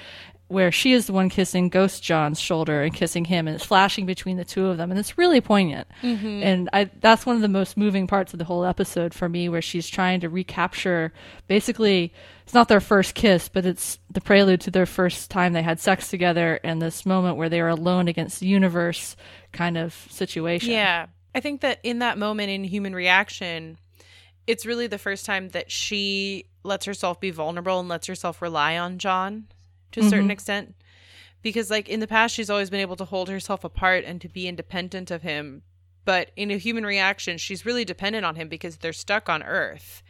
[0.49, 4.07] where she is the one kissing Ghost John's shoulder and kissing him, and it's flashing
[4.07, 5.89] between the two of them, and it's really poignant.
[6.03, 6.43] Mm-hmm.
[6.43, 9.49] And I, that's one of the most moving parts of the whole episode for me,
[9.49, 11.13] where she's trying to recapture.
[11.49, 12.13] Basically,
[12.45, 15.81] it's not their first kiss, but it's the prelude to their first time they had
[15.81, 19.17] sex together, and this moment where they are alone against the universe,
[19.53, 20.71] kind of situation.
[20.71, 21.07] Yeah.
[21.35, 23.79] I think that in that moment in human reaction,
[24.47, 28.79] it's really the first time that she lets herself be vulnerable and lets herself rely
[28.79, 29.49] on John
[29.93, 30.31] to a certain mm-hmm.
[30.33, 30.75] extent.
[31.43, 34.29] Because, like, in the past, she's always been able to hold herself apart and to
[34.29, 35.63] be independent of him.
[36.05, 40.03] But in a human reaction, she's really dependent on him because they're stuck on Earth.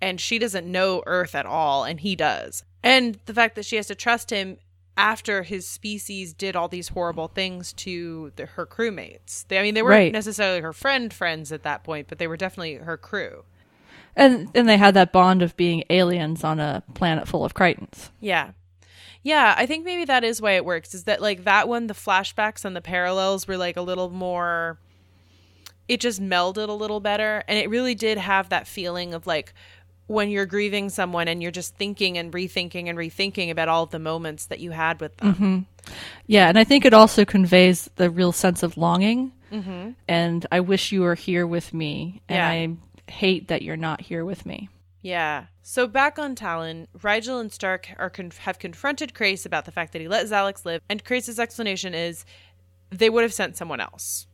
[0.00, 2.64] And she doesn't know Earth at all, and he does.
[2.82, 4.58] And the fact that she has to trust him
[4.96, 9.46] after his species did all these horrible things to the, her crewmates.
[9.48, 10.12] They, I mean, they weren't Right.
[10.12, 13.44] necessarily her friend friends at that point, but they were definitely her crew.
[14.14, 18.10] And and they had that bond of being aliens on a planet full of Crichtons.
[18.20, 18.50] Yeah.
[19.22, 20.94] Yeah, I think maybe that is why it works.
[20.94, 24.78] Is that like that one, the flashbacks and the parallels were like a little more.
[25.88, 29.52] It just melded a little better, and it really did have that feeling of like
[30.06, 33.90] when you're grieving someone and you're just thinking and rethinking and rethinking about all of
[33.90, 35.34] the moments that you had with them.
[35.34, 35.58] Mm-hmm.
[36.26, 39.32] Yeah, and I think it also conveys the real sense of longing.
[39.52, 39.90] Mm-hmm.
[40.08, 42.48] And I wish you were here with me, and Yeah.
[42.48, 44.68] I hate that you're not here with me.
[45.02, 45.46] Yeah.
[45.62, 49.92] So back on Talyn, Rygel and Stark are con- have confronted Crais about the fact
[49.92, 52.24] that he let Xhalax live, and Crais's explanation is
[52.90, 54.26] they would have sent someone else.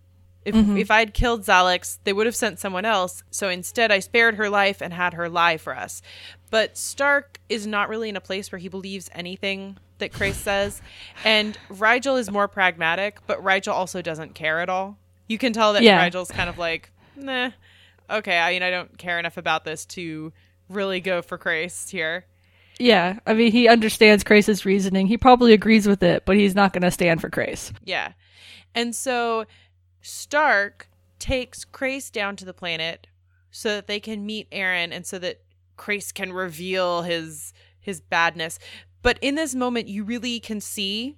[0.44, 0.76] If mm-hmm.
[0.76, 3.22] if I'd killed Xhalax, they would have sent someone else.
[3.31, 6.02] So instead, I spared her life and had her lie for us.
[6.50, 10.83] But Stark is not really in a place where he believes anything that Crais says,
[11.24, 13.18] and Rygel is more pragmatic.
[13.26, 14.98] But Rygel also doesn't care at all.
[15.28, 16.09] You can tell that Yeah.
[16.09, 17.50] Rygel's kind of like, nah,
[18.09, 18.38] okay.
[18.38, 20.33] I mean, I don't care enough about this to
[20.68, 22.26] really go for Crais here.
[22.78, 25.07] Yeah, I mean, he understands Crais's reasoning.
[25.09, 27.72] He probably agrees with it, but he's not going to stand for Crais.
[27.85, 28.12] Yeah.
[28.74, 29.46] And so
[30.00, 33.09] Stark takes Crais down to the planet
[33.50, 35.40] so that they can meet Aeryn and so that
[35.76, 38.59] Crais can reveal his his badness.
[39.02, 41.16] But in this moment you really can see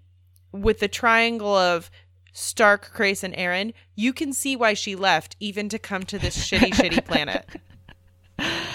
[0.52, 1.90] with the triangle of
[2.32, 6.36] Stark, Crais, and Aeryn, you can see why she left even to come to this
[6.36, 7.44] shitty, shitty planet.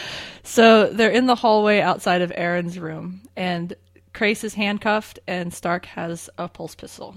[0.45, 3.73] So they're in the hallway outside of Aeryn's room, and
[4.13, 7.15] Crais is handcuffed, and Stark has a pulse pistol.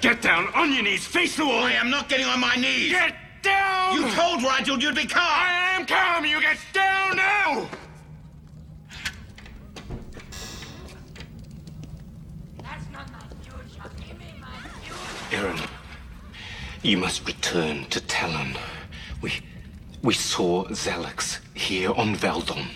[0.00, 1.64] Get down on your knees, face the wall.
[1.64, 2.90] I am not getting on my knees.
[2.92, 3.94] Get down!
[3.94, 5.22] You told Rygel you'd be calm.
[5.24, 6.24] I am calm.
[6.24, 7.68] You get down now.
[15.30, 15.68] Aeryn,
[16.82, 18.56] you must return to Talyn.
[19.20, 19.42] We
[20.02, 22.66] we saw Xhalax here on Valldon.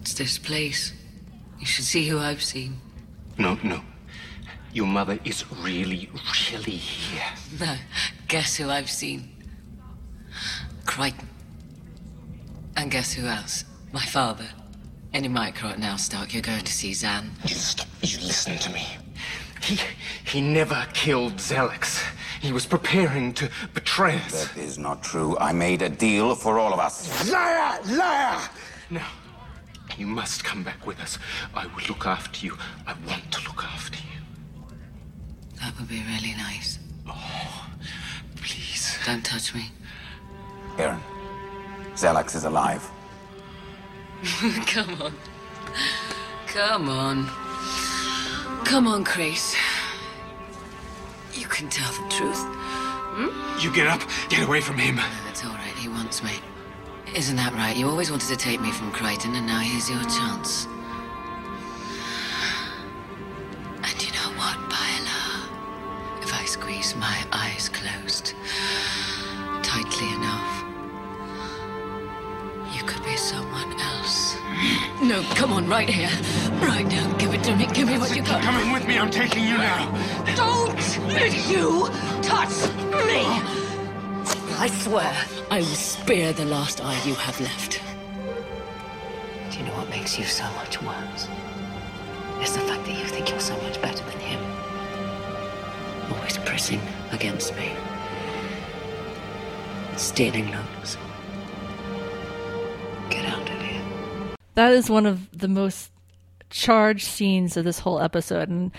[0.00, 0.92] It's this place.
[1.58, 2.78] You should see who I've seen.
[3.38, 3.80] No, no.
[4.72, 6.10] Your mother is really,
[6.52, 7.22] really here.
[7.60, 7.76] No,
[8.28, 9.30] guess who I've seen?
[10.84, 11.28] Crichton.
[12.76, 13.64] And guess who else?
[13.92, 14.48] My father.
[15.12, 16.34] Any mic right now, Stark.
[16.34, 17.30] You're going to see Zhaan.
[17.48, 17.86] You stop.
[18.02, 18.84] You listen to me.
[19.62, 19.78] He
[20.26, 22.02] he never killed Xhalax.
[22.44, 24.48] He was preparing to betray us.
[24.48, 25.34] That is not true.
[25.38, 27.32] I made a deal for all of us.
[27.32, 27.80] Liar!
[27.86, 28.38] Liar!
[28.90, 29.08] Now,
[29.96, 31.18] you must come back with us.
[31.54, 32.58] I will look after you.
[32.86, 34.66] I want to look after you.
[35.58, 36.78] That would be really nice.
[37.08, 37.66] Oh,
[38.36, 38.98] please.
[39.06, 39.70] Don't touch me.
[40.76, 41.00] Aeryn,
[41.94, 42.86] Xhalax is alive.
[44.66, 45.14] Come on.
[46.48, 47.26] Come on.
[48.66, 49.56] Come on, Crais.
[51.34, 52.42] You can tell the truth.
[53.16, 53.60] Hmm?
[53.60, 54.00] You get up.
[54.28, 54.96] Get away from him.
[55.26, 55.74] That's all right.
[55.76, 56.32] He wants me.
[57.14, 57.76] Isn't that right?
[57.76, 60.66] You always wanted to take me from Crichton, and now here's your chance.
[63.82, 66.22] And you know what, Byla?
[66.22, 68.34] If I squeeze my eyes closed
[69.62, 70.64] tightly enough,
[72.74, 74.23] you could be someone else.
[75.04, 76.08] No, come on, right here.
[76.62, 77.12] Right now.
[77.18, 77.66] Give it to me.
[77.74, 78.42] Give me what you got.
[78.42, 78.98] Coming with me.
[78.98, 79.84] I'm taking you now.
[80.34, 80.74] Don't
[81.08, 81.90] let you
[82.22, 82.72] touch
[83.06, 83.20] me!
[84.56, 85.14] I swear
[85.50, 87.82] I will spare the last eye you have left.
[89.50, 91.28] Do you know what makes you so much worse?
[92.40, 94.40] It's the fact that you think you're so much better than him.
[96.14, 96.80] Always pressing
[97.12, 97.72] against me.
[99.96, 100.96] Stealing looks.
[103.10, 103.43] Get out of here.
[104.54, 105.90] That is one of the most
[106.50, 108.70] charged scenes of this whole episode, and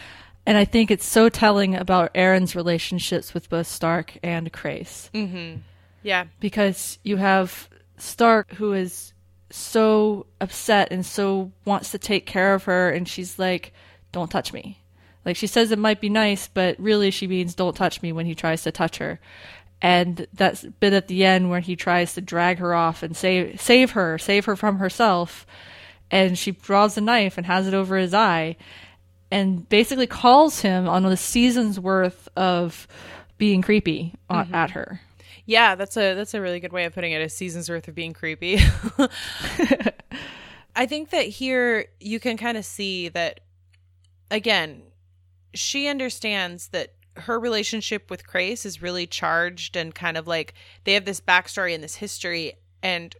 [0.45, 5.09] and I think it's so telling about Aeryn's relationships with both Stark and Crais.
[5.13, 5.59] Mm-hmm.
[6.03, 6.25] Yeah.
[6.39, 9.13] because you have Stark who is
[9.49, 13.73] so upset and so wants to take care of her and she's like
[14.11, 14.81] don't touch me
[15.23, 18.25] like she says it might be nice but really she means don't touch me when
[18.25, 19.19] he tries to touch her
[19.81, 23.59] and that bit at the end where he tries to drag her off and save
[23.59, 25.45] save her save her from herself
[26.11, 28.55] and she draws a knife and has it over his eye
[29.31, 32.87] and basically calls him on a season's worth of
[33.37, 34.55] being creepy on, mm-hmm.
[34.55, 35.01] at her
[35.45, 37.21] Yeah, that's a that's a really good way of putting it.
[37.21, 38.57] A season's worth of being creepy.
[40.75, 43.41] I think that here you can kind of see that
[44.31, 44.81] again,
[45.53, 50.93] she understands that her relationship with Crais is really charged and kind of like they
[50.93, 53.15] have this backstory and this history and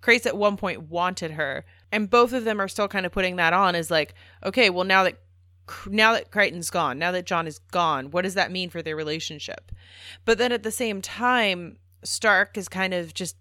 [0.00, 1.64] Crais at one point wanted her.
[1.92, 4.84] And both of them are still kind of putting that on as like okay well
[4.84, 5.18] now that
[5.86, 8.96] now that Crichton's gone now that John is gone what does that mean for their
[8.96, 9.72] relationship?
[10.24, 13.36] But then at the same time Stark is kind of just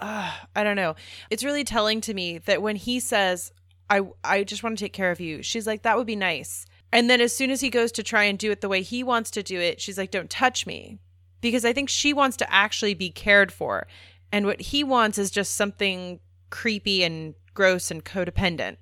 [0.00, 0.94] uh, I don't know.
[1.28, 3.52] It's really telling to me that when he says
[3.88, 6.66] I I just want to take care of you she's like that would be nice
[6.92, 9.02] and then as soon as he goes to try and do it the way he
[9.02, 10.98] wants to do it she's like don't touch me.
[11.40, 13.86] Because I think she wants to actually be cared for.
[14.32, 16.18] And what he wants is just something
[16.50, 18.76] creepy and gross and codependent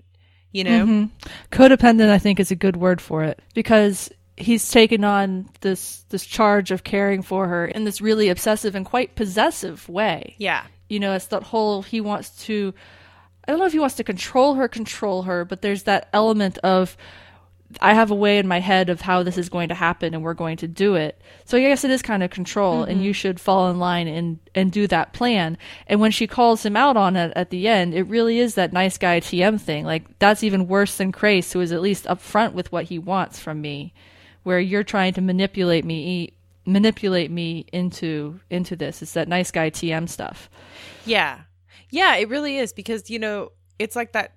[0.52, 0.86] you know?
[0.86, 1.28] Mm-hmm.
[1.52, 3.40] Codependent i think is a good word for it.
[3.54, 8.74] Because he's taken on this this charge of caring for her in this really obsessive
[8.74, 10.34] and quite possessive way.
[10.38, 10.64] Yeah.
[10.88, 12.72] You know it's that whole he wants to
[13.46, 16.58] i don't know if he wants to control her control her but there's that element
[16.58, 16.96] of
[17.80, 20.22] I have a way in my head of how this is going to happen and
[20.22, 21.20] we're going to do it.
[21.44, 23.04] So I guess it is kind of control and mm-hmm.
[23.04, 25.58] you should fall in line and, and do that plan.
[25.86, 28.72] And when she calls him out on it at the end, it really is that
[28.72, 29.84] nice guy TM thing.
[29.84, 33.38] Like that's even worse than Crais, who is at least upfront with what he wants
[33.38, 33.92] from me,
[34.42, 36.32] where you're trying to manipulate me
[36.66, 39.00] manipulate me into into this.
[39.00, 40.50] It's that nice guy TM stuff.
[41.04, 41.40] Yeah.
[41.90, 44.34] Yeah, it really is because you know, it's like that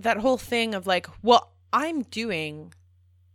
[0.00, 2.72] that whole thing of like, well, I'm doing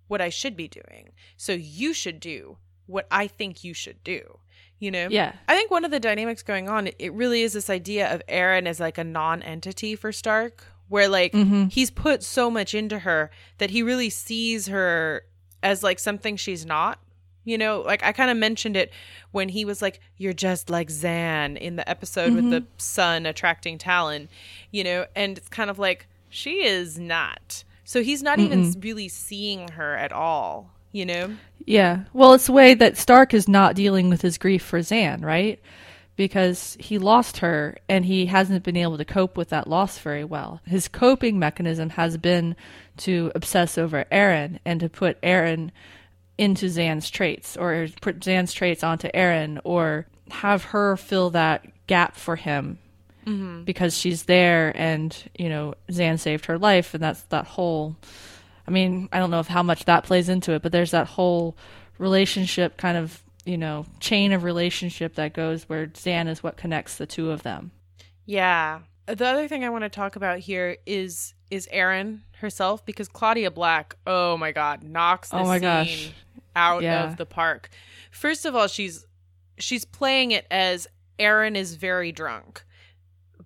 [0.08, 1.12] what I should be doing.
[1.38, 4.40] So you should do what I think you should do.
[4.80, 5.08] You know?
[5.12, 5.34] Yeah.
[5.48, 8.66] I think one of the dynamics going on, it- really is this idea of Aeryn
[8.66, 11.66] as like a non-entity for Stark, where like mm-hmm.
[11.66, 15.24] he's put so much into her that he really sees her
[15.62, 16.98] as like something she's not.
[17.44, 18.92] You know, like I kind of mentioned it
[19.32, 22.74] when he was like, "You're just like Zhaan" in the episode with the mm-hmm.
[22.78, 24.28] sun attracting Talyn.
[24.70, 27.64] You know, and it's kind of like she is not.
[27.92, 30.72] So he's not even really seeing her at all.
[30.94, 31.36] You know?
[31.66, 32.06] Yeah.
[32.14, 35.60] Well, it's the way that Stark is not dealing with his grief for Zhaan, right?
[36.16, 40.24] Because he lost her and he hasn't been able to cope with that loss very
[40.24, 40.62] well.
[40.66, 42.56] His coping mechanism has been
[43.00, 45.72] to obsess over Aeryn and to put Aeryn
[46.38, 52.16] into Zhaan's traits or put Zhaan's traits onto Aeryn or have her fill that gap
[52.16, 52.80] for him
[53.26, 53.64] Mm-hmm.
[53.64, 57.96] because she's there and, you know, Zhaan saved her life and that's that whole
[58.68, 61.08] I mean, I don't know if how much that plays into it, but there's that
[61.08, 61.58] whole
[61.98, 66.98] relationship kind of, you know, chain of relationship that goes where Zhaan is what connects
[66.98, 67.72] the two of them.
[68.26, 68.80] Yeah.
[69.08, 73.52] The other thing I want to talk about here is is Aeryn herself because Claudia
[73.52, 76.12] Black, oh my god, knocks oh this Oh my scene gosh.
[76.56, 77.04] out Yeah.
[77.10, 77.70] of the park.
[78.12, 79.06] First of all, she's
[79.58, 80.88] she's playing it as
[81.20, 82.64] Aeryn is very drunk.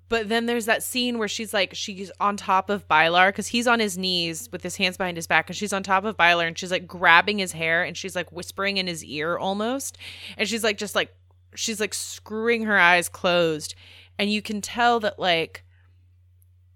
[0.08, 3.68] But then there's that scene where she's like she's on top of Bialar because he's
[3.68, 6.48] on his knees with his hands behind his back, and she's on top of Bialar
[6.48, 9.98] and she's like grabbing his hair and she's like whispering in his ear almost,
[10.38, 11.16] and she's like just like
[11.56, 13.74] she's like screwing her eyes closed,
[14.20, 15.64] and you can tell that like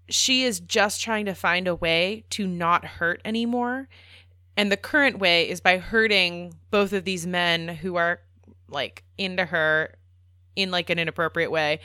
[0.08, 3.88] she is just trying to find a way to not hurt anymore.
[4.56, 8.20] And the current way is by hurting both of these men who are
[8.68, 9.94] like into her
[10.56, 11.80] in like an inappropriate way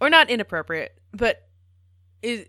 [0.00, 1.48] or not inappropriate, but
[2.22, 2.46] is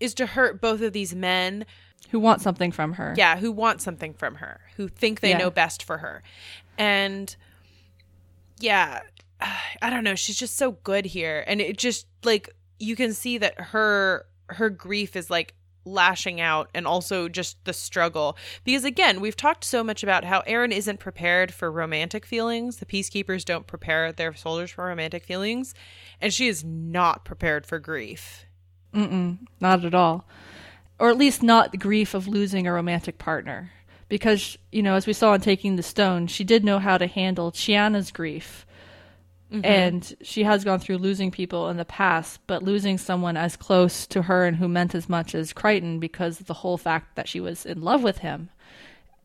[0.00, 1.64] is to hurt both of these men
[2.10, 3.14] Who want something from her.
[3.16, 5.38] yeah, who want something from her, who think they Yeah.
[5.38, 6.22] know best for her.
[6.76, 7.34] And
[8.58, 9.00] yeah,
[9.82, 11.44] I don't know, she's just so good here.
[11.46, 15.54] And it just like you can see that her her grief is like
[15.86, 20.42] lashing out and also just the struggle because again we've talked so much about how
[20.42, 25.74] Aeryn isn't prepared for romantic feelings the peacekeepers don't prepare their soldiers for romantic feelings
[26.20, 28.46] and she is not prepared for grief
[28.94, 30.26] Mm-mm, Not at all.
[30.98, 33.72] Or at least not the grief of losing a romantic partner.
[34.08, 37.06] Because, you know, as we saw in Taking the Stone, she did know how to
[37.06, 38.65] handle Chiana's grief.
[39.50, 44.06] And she has gone through losing people in the past, but losing someone as close
[44.08, 47.28] to her and who meant as much as Crichton because of the whole fact that
[47.28, 48.50] she was in love with him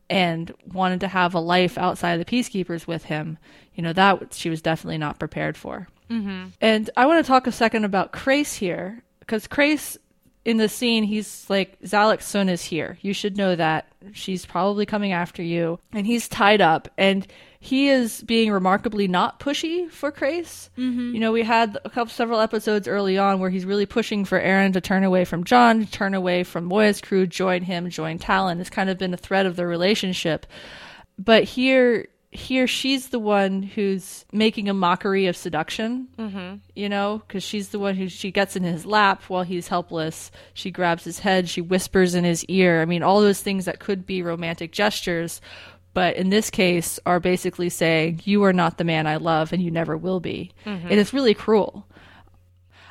[0.08, 3.36] and wanted to have a life outside of the peacekeepers with him,
[3.74, 5.88] you know, that she was definitely not prepared for.
[6.08, 6.48] Mm-hmm.
[6.60, 9.96] And I want to talk a second about Crais here, because Crais
[10.44, 12.98] in the scene, he's like, Xhalax Sun is here.
[13.00, 13.86] You should know that.
[14.12, 15.78] She's probably coming after you.
[15.92, 16.88] And he's tied up.
[16.98, 17.26] And
[17.60, 20.68] he is being remarkably not pushy for Crais.
[20.76, 21.14] Mm-hmm.
[21.14, 24.40] You know, we had a couple, several episodes early on where he's really pushing for
[24.40, 28.18] Aeryn to turn away from John, to turn away from Moya's crew, join him, join
[28.18, 28.60] Talyn.
[28.60, 30.44] It's kind of been a thread of the relationship.
[31.18, 36.54] But here, here she's the one who's making a mockery of seduction mm-hmm.
[36.74, 40.30] you know because she's the one who she gets in his lap while he's helpless.
[40.54, 41.48] She grabs his head.
[41.48, 42.80] She whispers in his ear.
[42.80, 45.40] I mean all those things that could be romantic gestures
[45.94, 49.62] but in this case are basically saying you are not the man i love and
[49.62, 50.52] you never will be.
[50.90, 51.86] And it's really cruel.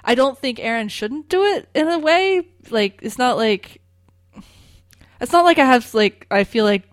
[0.03, 2.47] I don't think Aeryn shouldn't do it in a way.
[2.69, 3.81] Like it's not like
[5.19, 6.83] it's not like i have like i feel like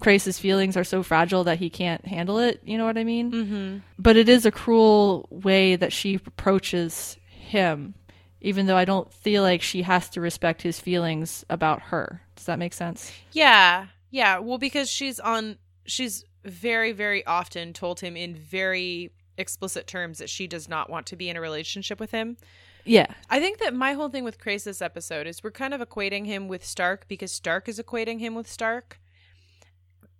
[0.00, 2.60] Crais's feelings are so fragile that he can't handle it.
[2.64, 3.32] You know what I mean?
[3.32, 3.78] Mm-hmm.
[3.98, 7.94] But it is a cruel way that she approaches him,
[8.40, 12.20] even though I don't feel like she has to respect his feelings about her.
[12.36, 13.12] Does that make sense?
[13.32, 13.86] Yeah.
[14.10, 14.38] Yeah.
[14.38, 20.30] Well, because she's on, she's very, very often told him in very explicit terms that
[20.30, 22.36] she does not want to be in a relationship with him.
[22.84, 23.06] Yeah.
[23.30, 26.26] I think that my whole thing with Crais this episode is we're kind of equating
[26.26, 29.00] him with Stark because Stark is equating him with Stark.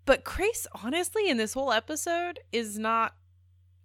[0.07, 3.15] But Crais, honestly, in this whole episode is not,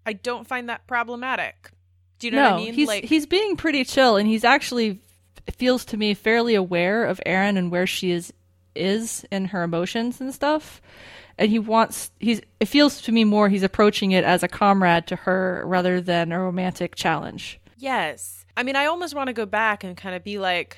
[0.05, 1.71] I don't find that problematic.
[2.19, 2.73] Do you know no, what I mean?
[2.73, 4.99] he's like he's being pretty chill, and he's actually
[5.55, 8.33] feels to me fairly aware of Aeryn and where she is
[8.75, 10.81] is in her emotions and stuff.
[11.37, 15.07] And he wants he's it feels to me more he's approaching it as a comrade
[15.07, 17.59] to her rather than a romantic challenge.
[17.77, 18.45] Yes.
[18.57, 20.77] I mean, I almost want to go back and kind of be like,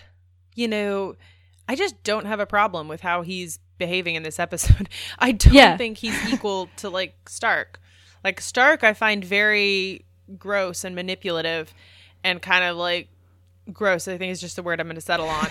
[0.53, 1.15] you know,
[1.67, 4.89] I just don't have a problem with how he's behaving in this episode.
[5.19, 5.77] I don't Yeah.
[5.77, 7.79] think he's equal to like Stark.
[8.23, 10.05] Like Stark I find very
[10.37, 11.73] gross and manipulative
[12.23, 13.09] and kind of like
[13.71, 15.47] gross, I think is just the word I'm going to settle on.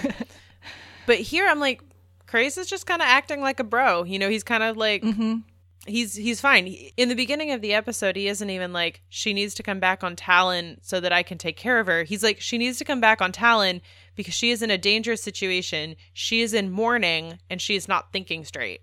[1.07, 1.83] but here I'm like
[2.27, 4.05] Crais is just kind of acting like a bro.
[4.05, 5.39] You know, he's kind of like mm-hmm.
[5.87, 6.69] he's he's fine.
[6.97, 10.05] In the beginning of the episode, he isn't even like she needs to come back
[10.05, 12.05] on Talyn so that I can take care of her.
[12.05, 13.81] He's like she needs to come back on Talyn
[14.17, 15.97] because she is in a dangerous situation.
[16.13, 18.83] She is in mourning and she is not thinking straight.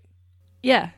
[0.62, 0.90] Yeah.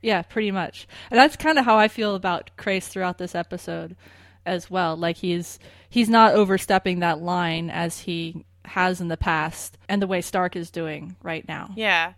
[0.00, 0.88] Yeah, pretty much.
[1.10, 3.96] And that's kind of how I feel about Crais throughout this episode
[4.44, 4.96] as well.
[4.96, 5.58] Like he's
[5.88, 10.56] he's not overstepping that line as he has in the past and the way Stark
[10.56, 11.70] is doing right now.
[11.76, 12.14] Yeah.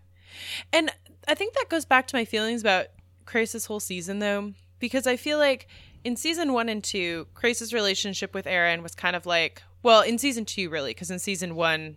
[0.72, 0.90] And
[1.28, 2.86] I think that goes back to my feelings about
[3.26, 5.68] Crais this whole season, though, because I feel like
[6.04, 10.18] in season one and two, Crais's relationship with Aeryn was kind of like, well, in
[10.18, 11.96] season two, really, because in season one,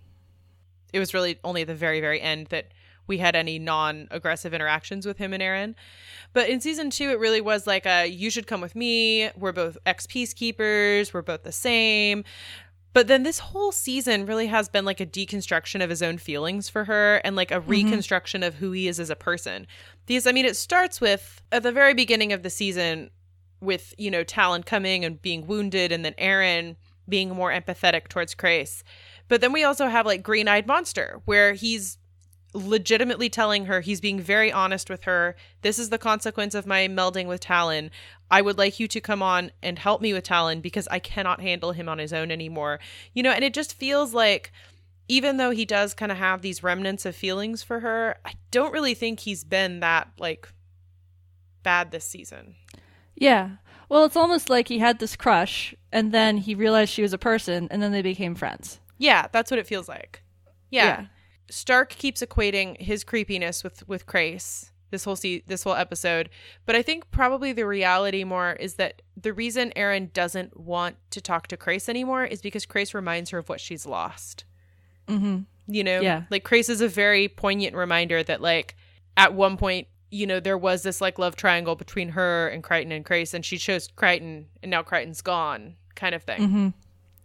[0.93, 2.70] it was really only at the very, very end that
[3.05, 5.76] we had any non aggressive interactions with him and Aeryn.
[6.34, 9.30] But in season two, it really was like a you should come with me.
[9.38, 11.14] We're both ex peacekeepers.
[11.14, 12.24] We're both the same.
[12.93, 16.68] But then this whole season really has been like a deconstruction of his own feelings
[16.68, 17.70] for her and like a mm-hmm.
[17.70, 19.68] reconstruction of who he is as a person.
[20.08, 23.12] Because, I mean, it starts with at the very beginning of the season
[23.60, 26.76] with, you know, Talyn coming and being wounded and then Aeryn
[27.10, 28.84] being more empathetic towards Crais.
[29.28, 31.97] But then we also have like Green Eyed Monster, where he's
[32.53, 35.36] legitimately telling her he's being very honest with her.
[35.62, 37.89] This is the consequence of my melding with Talyn.
[38.32, 41.41] I would like you to come on and help me with Talyn because I cannot
[41.41, 42.80] handle him on his own anymore.
[43.14, 44.51] You know, and it just feels like
[45.08, 48.74] even though he does kind of have these remnants of feelings for her, I don't
[48.74, 50.49] really think he's been that like
[51.64, 52.55] bad this season.
[53.20, 53.51] Yeah.
[53.89, 57.18] Well, it's almost like he had this crush and then he realized she was a
[57.18, 58.80] person and then they became friends.
[58.97, 60.22] Yeah, that's what it feels like.
[60.70, 60.84] Yeah.
[60.86, 61.05] Yeah.
[61.49, 66.30] Stark keeps equating his creepiness with with Crais this whole se- this whole episode,
[66.65, 71.20] but I think probably the reality more is that the reason Aeryn doesn't want to
[71.22, 74.43] talk to Crais anymore is because Crais reminds her of what she's lost.
[75.07, 75.45] Mhm.
[75.68, 76.24] You know, Yeah.
[76.30, 78.76] like Crais is a very poignant reminder that like
[79.18, 82.91] at one point, you know, there was this like love triangle between her and Crichton
[82.91, 86.39] and Crais, and she chose Crichton, and now Crichton's gone, kind of thing.
[86.39, 86.74] Mhm.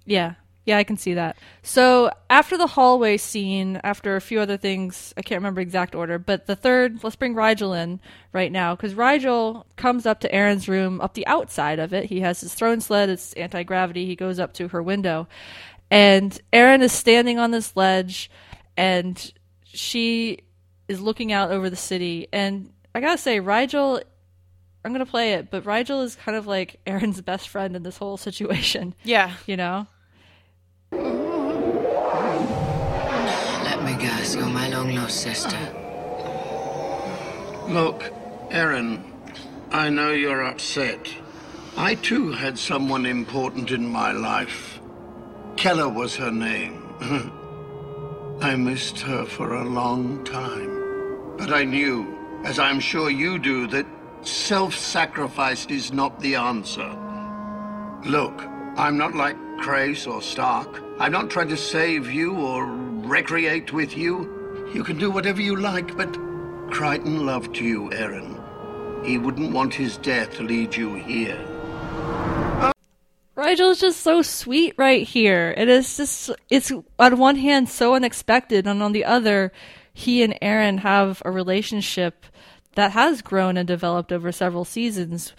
[0.05, 0.35] Yeah.
[0.65, 1.37] Yeah, I can see that.
[1.65, 6.21] So after the hallway scene, after a few other things, I can't remember exact order,
[6.21, 7.99] but the third, let's bring Rygel in
[8.33, 12.05] right now, because Rygel comes up to Aeryn's room, up the outside of it.
[12.05, 14.07] He has his throne sled, it's anti gravity.
[14.07, 15.27] He goes up to her window,
[15.91, 18.31] and Aeryn is standing on this ledge,
[18.77, 19.33] and
[19.65, 20.39] she
[20.89, 22.29] is looking out over the city.
[22.33, 24.03] And I gotta say, Rygel
[24.85, 27.99] I'm gonna play it, but Rygel is kind of like Aeryn's best friend in this
[27.99, 28.95] whole situation.
[29.05, 29.35] Yeah.
[29.47, 29.87] You know?
[30.91, 31.03] Let
[33.85, 35.59] me guess, you're my long lost sister.
[37.69, 38.03] Look,
[38.51, 39.03] Aeryn,
[39.71, 41.15] I know you're upset.
[41.77, 44.81] I too had someone important in my life.
[45.57, 47.33] Keller was her name.
[48.43, 51.37] I missed her for a long time.
[51.37, 53.87] But I knew, as I'm sure you do, that
[54.23, 56.91] self sacrifice is not the answer.
[58.05, 58.43] Look,
[58.77, 60.83] I'm not like Crais or Stark.
[60.99, 64.71] I'm not trying to save you or recreate with you.
[64.75, 66.13] You can do whatever you like, but
[66.69, 69.07] Crichton loved you, Aeryn.
[69.07, 71.39] He wouldn't want his death to lead you here.
[73.43, 75.53] Rygel is just so sweet right here.
[75.57, 79.51] It is just, it's on one hand so unexpected, and on the other,
[79.93, 82.25] he and Aeryn have a relationship
[82.77, 85.33] that has grown and developed over several seasons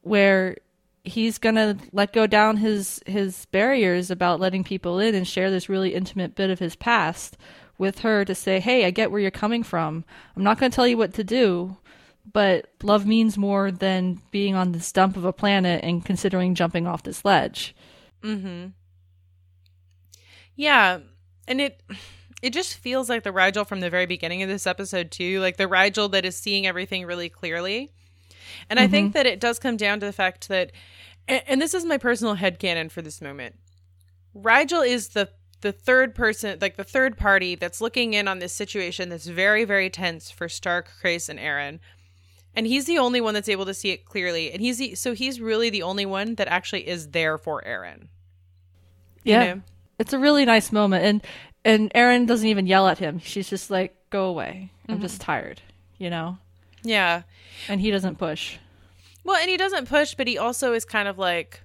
[0.00, 0.56] where
[1.04, 5.68] he's gonna let go down his his barriers about letting people in and share this
[5.68, 7.36] really intimate bit of his past
[7.76, 10.02] with her to say, "Hey, I get where you're coming from.
[10.34, 11.76] I'm not to tell you what to do,
[12.32, 16.86] but love means more than being on this dump of a planet and considering jumping
[16.86, 17.74] off this ledge."
[18.22, 18.68] Mm-hmm.
[20.56, 20.98] Yeah,
[21.46, 21.80] and it
[22.42, 25.56] it just feels like the Rygel from the very beginning of this episode too, like
[25.56, 27.92] the Rygel that is seeing everything really clearly.
[28.70, 30.72] And I think that it does come down to the fact that
[31.28, 33.56] and, and this is my personal headcanon for this moment.
[34.34, 38.52] Rygel is the the third person, like the third party that's looking in on this
[38.52, 41.80] situation that's very, very tense for Stark, Crais, and Aeryn.
[42.58, 44.50] And he's the only one that's able to see it clearly.
[44.50, 48.08] And he's the, so he's really the only one that actually is there for Aeryn.
[49.22, 49.54] You Yeah.
[49.54, 49.62] know?
[50.00, 51.22] It's a really nice moment and
[51.64, 53.20] And Aeryn doesn't even yell at him.
[53.20, 54.70] She's just like, "Go away.
[54.88, 55.02] I'm mm-hmm.
[55.02, 55.62] just tired."
[55.98, 56.38] You know.
[56.82, 57.22] Yeah.
[57.68, 58.58] And he doesn't push.
[59.22, 61.60] Well, and he doesn't push, but he also is kind of like,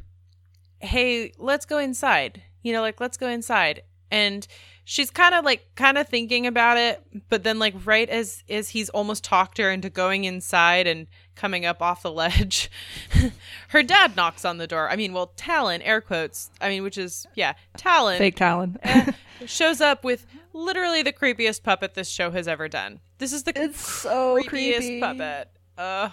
[0.80, 3.82] "Hey, let's go inside." You know, like let's go inside.
[4.12, 4.46] And
[4.86, 8.70] she's kind of like kind of thinking about it, but then like right as as
[8.70, 12.70] he's almost talked her into going inside and coming up off the ledge,
[13.70, 14.90] her dad knocks on the door.
[14.90, 16.52] I mean, well, Talyn, air quotes.
[16.62, 19.14] I mean, which is yeah, Talyn Fake Talyn.
[19.46, 23.00] shows up with literally the creepiest puppet this show has ever done.
[23.18, 25.00] This is the It's so creepiest creepy.
[25.00, 25.50] puppet.
[25.78, 26.10] Uh,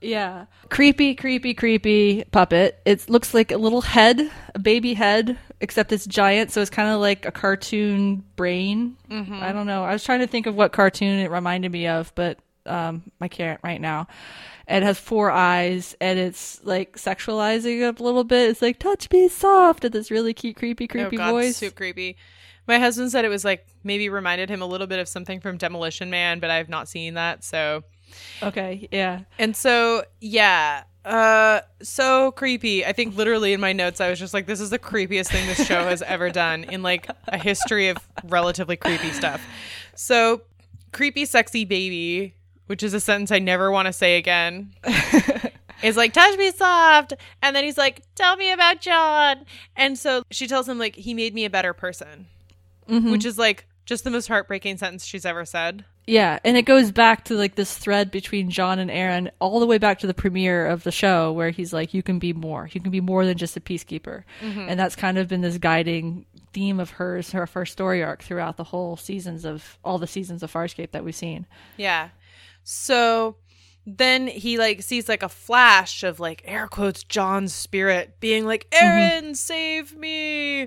[0.00, 0.44] Yeah.
[0.68, 2.80] Creepy, creepy, creepy puppet.
[2.84, 6.90] It looks like a little head, a baby head, except it's giant, so it's kind
[6.90, 8.96] of like a cartoon brain.
[9.10, 9.42] Mm-hmm.
[9.42, 9.84] I don't know.
[9.84, 13.28] I was trying to think of what cartoon it reminded me of, but um, I
[13.28, 14.08] can't right now.
[14.68, 18.50] It has four eyes, and it's like sexualizing it a little bit.
[18.50, 21.56] It's like, touch me soft, and this really cute, creepy, creepy oh God, voice.
[21.58, 22.16] so creepy.
[22.66, 25.56] My husband said it was like maybe reminded him a little bit of something from
[25.56, 27.44] Demolition Man, but I have not seen that.
[27.44, 27.84] So
[28.42, 29.20] Okay, yeah.
[29.38, 32.84] and so yeah, uh, so creepy.
[32.84, 35.46] I think literally in my notes I was just like, this is the creepiest thing
[35.46, 39.40] this show has ever done in like a history of relatively creepy stuff.
[39.94, 40.42] So
[40.92, 42.34] creepy, sexy baby,
[42.66, 44.74] which is a sentence I never want to say again.
[45.82, 49.44] is like touch me soft and then he's like tell me about john
[49.76, 52.26] and so she tells him like he made me a better person
[53.10, 56.92] which is like just the most heartbreaking sentence she's ever said Yeah, and it goes
[56.92, 60.14] back to like this thread between John and Aeryn all the way back to the
[60.14, 62.68] premiere of the show where he's like, You can be more.
[62.72, 64.22] You can be more than just a peacekeeper.
[64.40, 64.66] Mm-hmm.
[64.68, 68.56] And that's kind of been this guiding theme of hers, her first story arc throughout
[68.56, 71.46] the whole seasons of all the seasons of Farscape that we've seen.
[71.76, 72.08] yeah
[72.68, 73.36] so
[73.86, 78.68] then he like sees like a flash of like air quotes john's spirit being like
[78.70, 79.26] mm-hmm.
[79.28, 80.66] Aeryn save me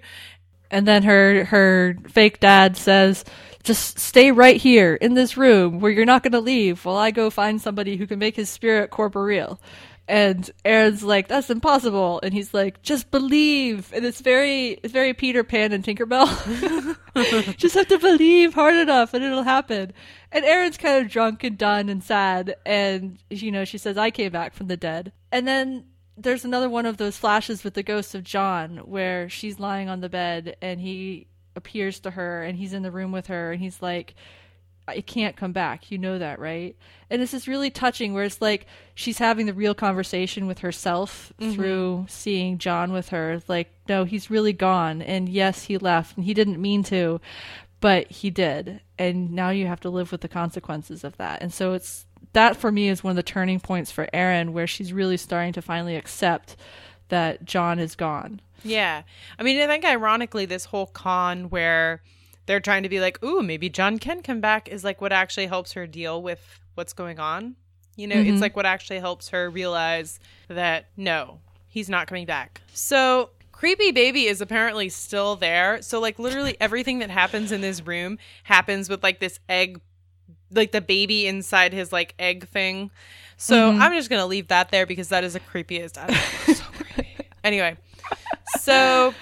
[0.72, 3.26] And then her her fake dad says,
[3.64, 7.12] "Just stay right here in this room where you're not going to leave while I
[7.12, 9.60] go find somebody who can make his spirit corporeal."
[10.08, 15.14] And Aeryn's like, "That's impossible." And he's like, "Just believe." And it's very it's very
[15.14, 16.28] Peter Pan and Tinkerbell.
[17.58, 19.94] Just have to believe hard enough and it'll happen.
[20.32, 24.10] And Aeryn's kind of drunk and done and sad and you know, she says, "I
[24.12, 25.86] came back from the dead." And then
[26.20, 30.02] there's another one of those flashes with the ghost of John where she's lying on
[30.02, 33.62] the bed and he appears to her and he's in the room with her and
[33.62, 34.16] he's like
[34.90, 35.92] I can't come back.
[35.92, 36.76] You know that, right?
[37.10, 38.66] And it's just really touching where it's like
[38.96, 41.54] she's having the real conversation with herself mm-hmm.
[41.54, 43.42] through seeing John with her.
[43.48, 45.02] Like, no, he's really gone.
[45.02, 47.22] And yes, he left and he didn't mean to,
[47.82, 48.82] but he did.
[48.98, 51.42] And now you have to live with the consequences of that.
[51.42, 54.68] And so it's that for me is one of the turning points for Aeryn where
[54.68, 56.56] she's really starting to finally accept
[57.10, 58.42] that John is gone.
[58.64, 59.04] Yeah.
[59.38, 62.02] I mean, I think ironically, this whole con where
[62.46, 65.48] they're trying to be like, ooh, maybe John can come back is like what actually
[65.48, 67.56] helps her deal with what's going on.
[67.96, 68.40] You know, it's mm-hmm.
[68.40, 72.62] like what actually helps her realize that no, he's not coming back.
[72.74, 75.82] So, creepy baby is apparently still there.
[75.82, 79.82] So, like, literally everything that happens in this room happens with like this egg,
[80.52, 82.92] like the baby inside his like egg thing.
[83.38, 83.82] So, mm-hmm.
[83.82, 85.98] I'm just going to leave that there because that is the creepiest.
[85.98, 87.16] I know, so creepy.
[87.44, 87.78] Anyway,
[88.60, 89.14] so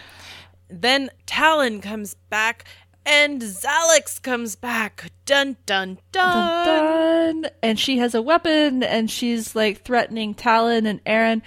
[0.69, 2.65] then Talyn comes back
[3.05, 5.11] and Xhalax comes back.
[5.25, 7.47] Dun dun dun.
[7.61, 11.41] And she has a weapon and she's like threatening Talyn and Aeryn.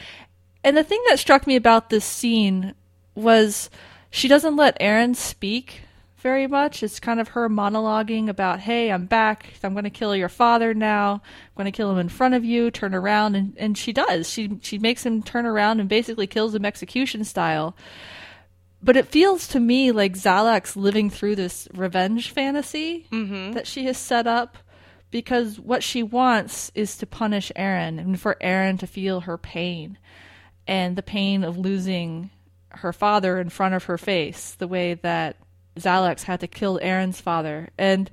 [0.64, 2.74] And the thing that struck me about this scene
[3.14, 3.68] was
[4.10, 5.82] she doesn't let Aeryn speak
[6.20, 6.82] very much.
[6.82, 9.52] It's kind of her monologuing about, hey, I'm back.
[9.62, 11.14] I'm going to kill your father now.
[11.24, 12.70] I'm going to kill him in front of you.
[12.70, 13.34] Turn around.
[13.34, 14.28] And, and she does.
[14.28, 17.76] She, she makes him turn around and basically kills him execution style.
[18.82, 23.52] But it feels to me like Xhalax's living through this revenge fantasy mm-hmm.
[23.52, 24.56] that she has set up
[25.10, 29.98] because what she wants is to punish Aeryn and for Aeryn to feel her pain
[30.66, 32.30] and the pain of losing
[32.70, 35.36] her father in front of her face, the way that
[35.76, 37.70] Xhalax had to kill Aeryn's father.
[37.78, 38.10] And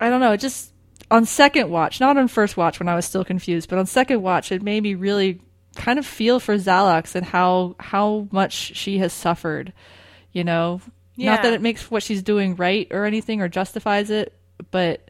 [0.00, 0.72] I don't know, it just
[1.10, 4.22] on second watch, not on first watch when I was still confused, but on second
[4.22, 5.40] watch, it made me really
[5.76, 9.72] kind of feel for Xhalax and how how much she has suffered.
[10.32, 10.80] You know,
[11.16, 14.32] not that it makes what she's doing right or anything or justifies it,
[14.70, 15.08] but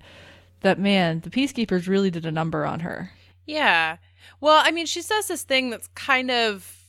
[0.62, 3.10] that man, the peacekeepers really did a number on her.
[3.46, 3.98] Yeah.
[4.40, 6.84] Well, I mean, she says this thing that's kind of,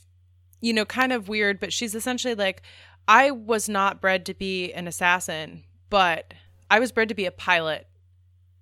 [0.61, 2.61] you know, kind of weird, but she's essentially like,
[3.07, 6.33] I was not bred to be an assassin, but
[6.69, 7.87] I was bred to be a pilot.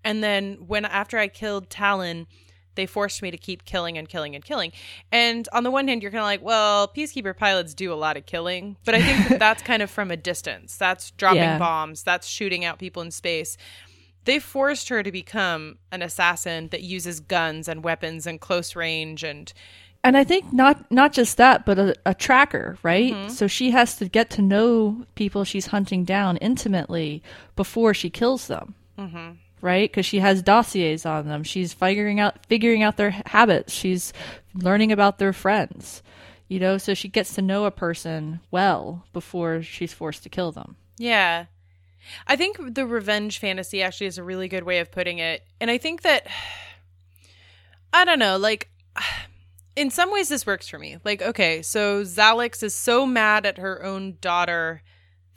[0.04, 2.26] And then when after I killed Talyn,
[2.76, 4.72] They forced me to keep killing and killing and killing.
[5.12, 8.16] And on the one hand, you're kind of like, well, peacekeeper pilots do a lot
[8.16, 10.78] of killing, but I think that that's kind of from a distance.
[10.78, 11.58] That's dropping Yeah.
[11.60, 12.04] bombs.
[12.04, 13.58] That's shooting out people in space.
[14.24, 19.24] They forced her to become an assassin that uses guns and weapons and close range
[19.24, 19.52] and
[20.04, 23.30] And I think not not just that, but a, a tracker, right?
[23.30, 27.22] So she has to get to know people she's hunting down intimately
[27.56, 29.32] before she kills them, mm-hmm.
[29.62, 29.90] right?
[29.90, 31.44] Because she has dossiers on them.
[31.44, 33.74] She's figuring out figuring out their habits.
[33.74, 34.14] She's
[34.54, 36.02] learning about their friends,
[36.48, 36.78] you know.
[36.78, 40.78] So she gets to know a person well before she's forced to kill them.
[40.98, 41.46] Yeah.
[42.26, 45.44] I think the revenge fantasy actually is a really good way of putting it.
[45.60, 46.26] And I think that
[47.94, 48.70] I don't know, like
[49.76, 50.98] in some ways this works for me.
[51.04, 54.82] Like okay, so Xhalax is so mad at her own daughter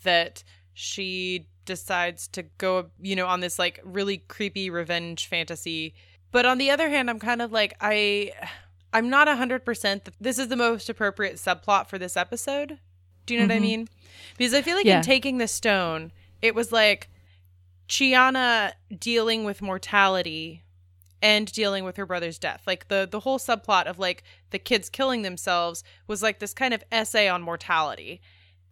[0.03, 0.43] that
[0.75, 5.95] she decides to go, you know, on this like really creepy revenge fantasy.
[6.31, 8.33] But on the other hand, I'm kind of like I
[8.93, 12.79] I'm not 100% that this is the most appropriate subplot for this episode.
[13.25, 13.63] Do you know what I mm-hmm.
[13.63, 13.89] mean?
[14.37, 14.99] Because I feel like Yeah.
[14.99, 16.13] in taking the stone,
[16.43, 17.09] it was like
[17.89, 20.62] Chiana dealing with mortality
[21.23, 22.63] and dealing with her brother's death.
[22.67, 26.75] Like the the whole subplot of like the kids killing themselves was like this kind
[26.75, 28.21] of essay on mortality.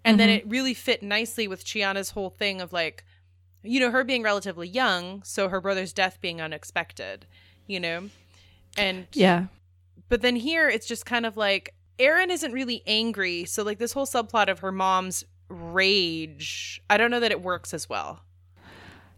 [0.04, 0.48] And then mm-hmm.
[0.48, 3.04] it really fit nicely with Chiana's whole thing of like
[3.62, 7.26] you know, her being relatively young, so her brother's death being unexpected,
[7.66, 8.08] you know?
[8.76, 9.46] And Yeah.
[10.08, 13.92] but then here it's just kind of like Aeryn isn't really angry, so like this
[13.92, 18.20] whole subplot of her mom's rage, I don't know that it works as well.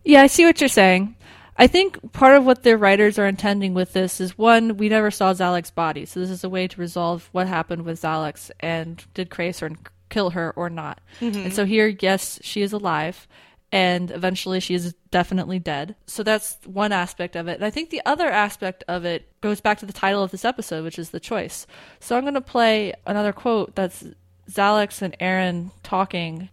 [0.05, 1.15] Yeah, I see what you're saying.
[1.57, 5.11] I think part of what the writers are intending with this is one, we never
[5.11, 9.05] saw Xhalax's body, so this is a way to resolve what happened with Xhalax and
[9.15, 9.63] did Crais
[10.09, 11.01] kill her or not.
[11.21, 11.41] Mm-hmm.
[11.41, 13.29] And so here, yes, she is alive,
[13.71, 15.95] and eventually she is definitely dead.
[16.07, 17.57] So that's one aspect of it.
[17.57, 20.45] And I think the other aspect of it goes back to the title of this
[20.45, 21.67] episode, which is the choice.
[22.01, 24.05] So I'm going to play another quote that's
[24.51, 26.49] Xhalax and Aeryn talking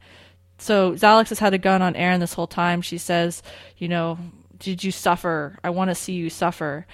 [0.60, 2.82] so Xhalax has had a gun on Aeryn this whole time.
[2.82, 3.41] She says,
[3.78, 4.20] you know,
[4.60, 5.57] did you suffer?
[5.64, 6.86] I want to see you suffer.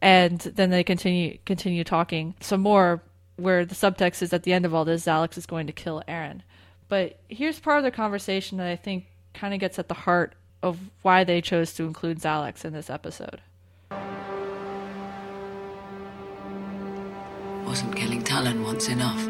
[0.00, 3.02] And then they continue continue talking some more
[3.36, 6.02] where the subtext is at the end of all this, Xhalax is going to kill
[6.06, 6.40] Aeryn.
[6.88, 10.34] But here's part of the conversation that I think kind of gets at the heart
[10.62, 13.40] of why they chose to include Xhalax in this episode.
[17.64, 19.26] Wasn't killing Talyn once enough?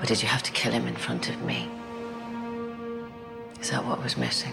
[0.00, 1.68] Or did you have to kill him in front of me?
[3.60, 4.52] Is that what was missing?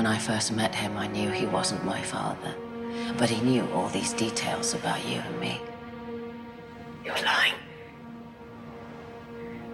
[0.00, 2.54] When I first met him, I knew he wasn't my father.
[3.18, 5.60] But he knew all these details about you and me.
[7.04, 7.52] You're lying.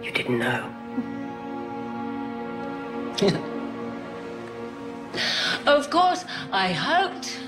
[0.03, 0.69] You didn't know.
[5.65, 7.39] Of course, I hoped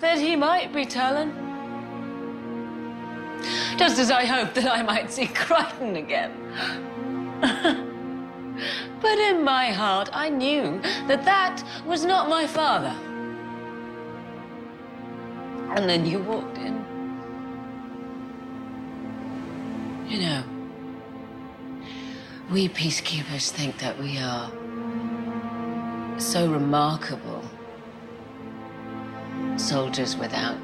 [0.00, 1.32] that he might be Talyn.
[3.76, 6.32] Just as I hoped that I might see Crichton again.
[9.12, 12.94] but in my heart, I knew that that was not my father.
[15.76, 16.82] And then you walked in.
[20.08, 20.42] You know,
[22.50, 24.50] we peacekeepers think that we are
[26.18, 27.44] so remarkable.
[29.58, 30.56] Soldiers without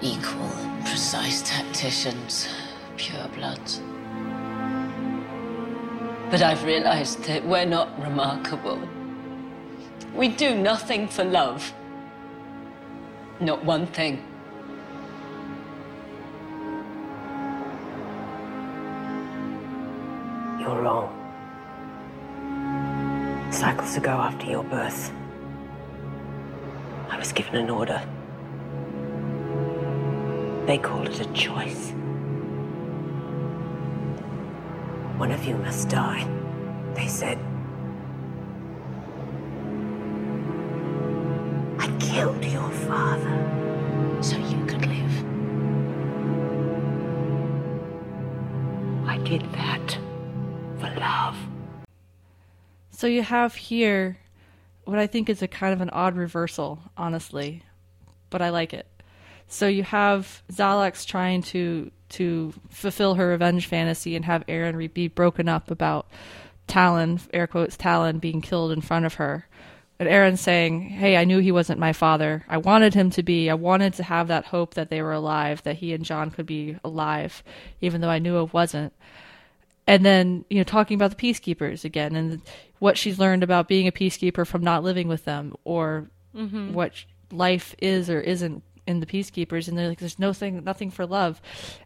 [0.00, 0.52] equal,
[0.84, 2.46] precise tacticians,
[2.96, 3.80] pure bloods.
[6.30, 8.80] But I've realized that we're not remarkable.
[10.14, 11.72] We do nothing for love.
[13.40, 14.22] Not one thing.
[20.60, 21.16] You're wrong.
[23.50, 25.10] Cycles ago after your birth,
[27.08, 28.00] I was given an order.
[30.66, 31.92] They called it a choice.
[35.20, 36.26] One of you must die,
[36.94, 37.38] they said.
[41.78, 44.18] I killed your father.
[44.22, 45.24] So you could live.
[49.06, 49.98] I did that
[50.78, 51.36] for love.
[52.90, 54.16] So you have here
[54.84, 57.62] what I think is a kind of an odd reversal, honestly,
[58.30, 58.89] but I like it.
[59.50, 65.08] So you have Xhalax trying to to fulfill her revenge fantasy and have Aeryn be
[65.08, 66.08] broken up about
[66.66, 69.46] Talyn, air quotes, Talyn being killed in front of her.
[69.98, 72.44] And Aeryn saying, Hey, I knew he wasn't my father.
[72.48, 73.50] I wanted him to be.
[73.50, 76.46] I wanted to have that hope that they were alive, that he and John could
[76.46, 77.42] be alive,
[77.80, 78.92] even though I knew it wasn't
[79.86, 82.40] and then you know talking about the peacekeepers again and
[82.78, 86.74] what she's learned about being a peacekeeper from not living with them or Mm-hmm.
[86.74, 86.92] what
[87.32, 91.40] life is or isn't in the peacekeepers and they're like there's nothing nothing for love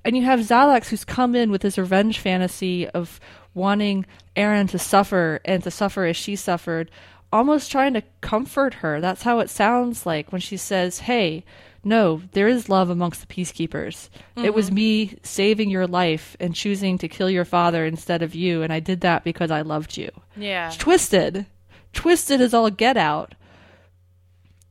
[0.04, 3.20] and you have Xhalax who's come in with his revenge fantasy of
[3.54, 6.90] wanting Aeryn to suffer and to suffer as she suffered
[7.32, 11.44] almost trying to comfort her that's how it sounds like when she says hey
[11.82, 14.74] no there is love amongst the peacekeepers it was mm-hmm.
[14.76, 18.80] me saving your life and choosing to kill your father instead of you and I
[18.80, 20.68] did that because I loved you Yeah.
[20.68, 21.46] it's twisted.
[21.92, 23.34] Twisted is all get out.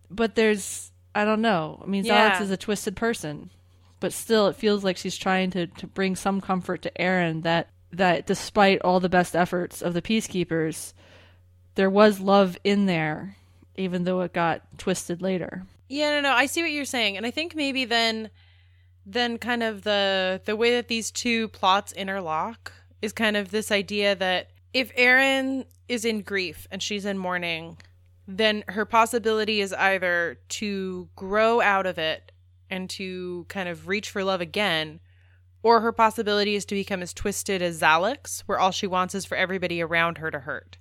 [0.10, 1.82] But there's I don't know.
[1.84, 2.42] I mean, Yeah.
[2.42, 3.50] Is a twisted person.
[4.00, 7.70] But still it feels like she's trying to, to bring some comfort to Aeryn that
[7.92, 10.94] that despite all the best efforts of the peacekeepers,
[11.76, 13.38] there was love in there,
[13.78, 15.64] even though it got twisted later.
[15.88, 16.36] Yeah, no, no.
[16.36, 18.30] I see what you're saying, and I think maybe then,
[19.06, 23.72] then kind of the the way that these two plots interlock is kind of this
[23.72, 27.78] idea that if Aeryn is in grief and she's in mourning,
[28.28, 32.32] then her possibility is either to grow out of it
[32.70, 35.00] and to kind of reach for love again,
[35.62, 39.26] or her possibility is to become as twisted as Xhalax, where all she wants is
[39.26, 40.78] for everybody around her to hurt.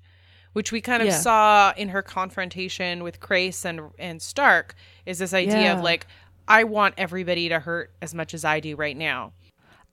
[0.52, 1.18] Which we kind of Yeah.
[1.18, 4.74] saw in her confrontation with Crais and and Stark
[5.06, 5.72] is this idea Yeah.
[5.74, 6.06] of like,
[6.46, 9.32] I want everybody to hurt as much as I do right now.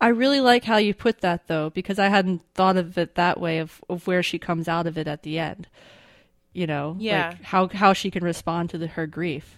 [0.02, 3.40] I really like how you put that though, because I hadn't thought of it that
[3.40, 5.68] way of, of where she comes out of it at the end.
[6.54, 7.30] You know, Yeah.
[7.30, 9.56] like how how she can respond to the, her grief.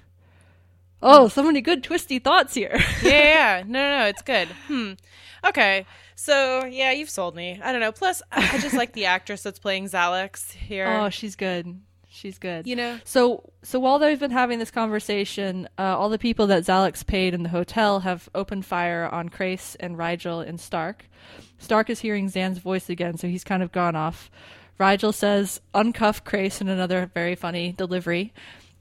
[1.04, 2.80] Oh, so many good twisty thoughts here.
[3.02, 3.10] yeah,
[3.60, 3.64] yeah.
[3.68, 4.48] No, no, no, it's good.
[4.68, 4.94] Hmm.
[5.46, 5.86] Okay.
[6.16, 7.60] So yeah, you've sold me.
[7.64, 7.92] I don't know.
[7.92, 10.88] Plus, I just like the actress that's playing Xhalax here.
[10.88, 11.80] oh, she's good.
[12.14, 12.68] She's good.
[12.68, 13.00] You know?
[13.06, 17.34] So so while they've been having this conversation, uh, all the people that Xhalax paid
[17.34, 21.06] in the hotel have opened fire on Crais and Rygel and Stark.
[21.58, 24.30] Stark is hearing Zhaan's voice again, so he's kind of gone off.
[24.80, 28.34] Rygel says, "Uncuff Crais" in another very funny delivery.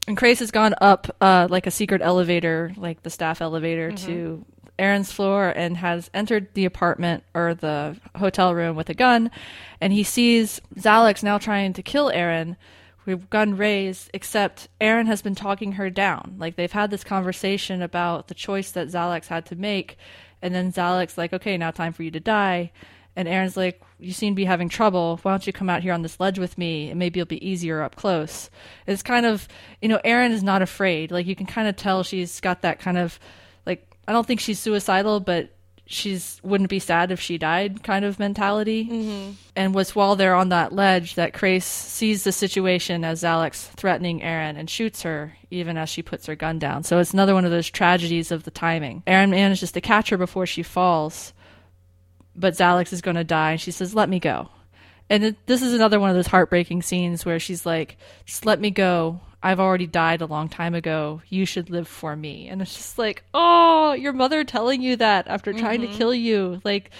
[0.08, 4.44] And Crais has gone up uh, like a secret elevator, like the staff elevator, to
[4.80, 9.30] Aeryn's floor and has entered the apartment or the hotel room with a gun.
[9.80, 12.56] And he sees Xhalax now trying to kill Aeryn
[13.04, 16.36] with gun raised, except Aeryn has been talking her down.
[16.38, 19.98] Like they've had this conversation about the choice that Xhalax had to make.
[20.40, 22.72] And then Xhalax like, okay, now time for you to die.
[23.16, 25.18] And Aeryn's like, you seem to be having trouble.
[25.22, 27.46] Why don't you come out here on this ledge with me and maybe it'll be
[27.46, 28.50] easier up close?
[28.86, 29.46] It's kind of,
[29.82, 31.10] you know, Aeryn is not afraid.
[31.10, 33.18] Like you can kind of tell she's got that kind of,
[33.66, 35.50] like, I don't think she's suicidal, but
[35.86, 38.84] she's wouldn't be sad if she died kind of mentality.
[38.84, 39.32] Mm-hmm.
[39.56, 44.20] And was while they're on that ledge that Crais sees the situation as Alex threatening
[44.20, 46.84] Aeryn and shoots her even as she puts her gun down.
[46.84, 49.02] So it's another one of those tragedies of the timing.
[49.06, 51.34] Aaron manages to catch her before she falls
[52.40, 53.52] but Xhalax is going to die.
[53.52, 54.48] And she says, let me go.
[55.08, 58.60] And it, this is another one of those heartbreaking scenes where she's like, just let
[58.60, 59.20] me go.
[59.42, 61.22] I've already died a long time ago.
[61.28, 62.48] You should live for me.
[62.48, 65.96] And it's just like, oh, your mother telling you that after trying to mm-hmm.
[65.96, 66.60] kill you.
[66.62, 66.90] Like,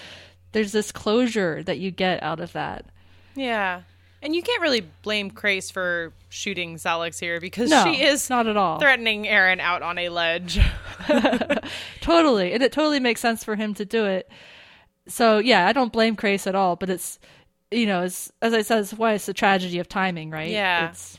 [0.53, 2.87] there's this closure that you get out of that.
[3.35, 3.83] Yeah.
[4.23, 8.47] And you can't really blame Crais for shooting Xhalax here because No, she is not
[8.47, 8.79] at all.
[8.79, 10.59] threatening Aeryn out on a ledge.
[12.01, 12.53] totally.
[12.53, 14.31] And it totally makes sense for him to do it.
[15.11, 17.19] So, yeah, I don't blame Crais at all, but it's,
[17.71, 20.51] you know, it's, as I said, it's why it's the tragedy of timing, right?
[20.51, 20.91] Yeah.
[20.91, 21.19] It's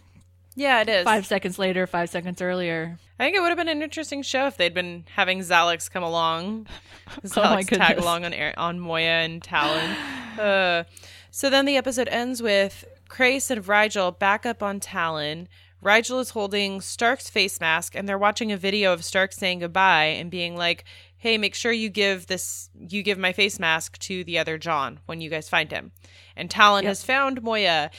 [0.55, 1.05] yeah, it is.
[1.05, 2.97] five seconds later, five seconds earlier.
[3.19, 6.03] I think it would have been an interesting show if they'd been having Xhalax come
[6.03, 6.67] along.
[7.23, 9.95] Xhalax Oh tag along on on Moya and Talyn.
[10.39, 10.85] Uh,
[11.29, 15.47] so then the episode ends with Crais and Rygel back up on Talyn.
[15.83, 20.05] Rygel is holding Stark's face mask, and they're watching a video of Stark saying goodbye
[20.05, 20.85] and being like,
[21.21, 24.99] "Hey, make sure you give this, you give my face mask to the other John
[25.05, 25.91] when you guys find him."
[26.35, 27.91] And Talyn has found Moya,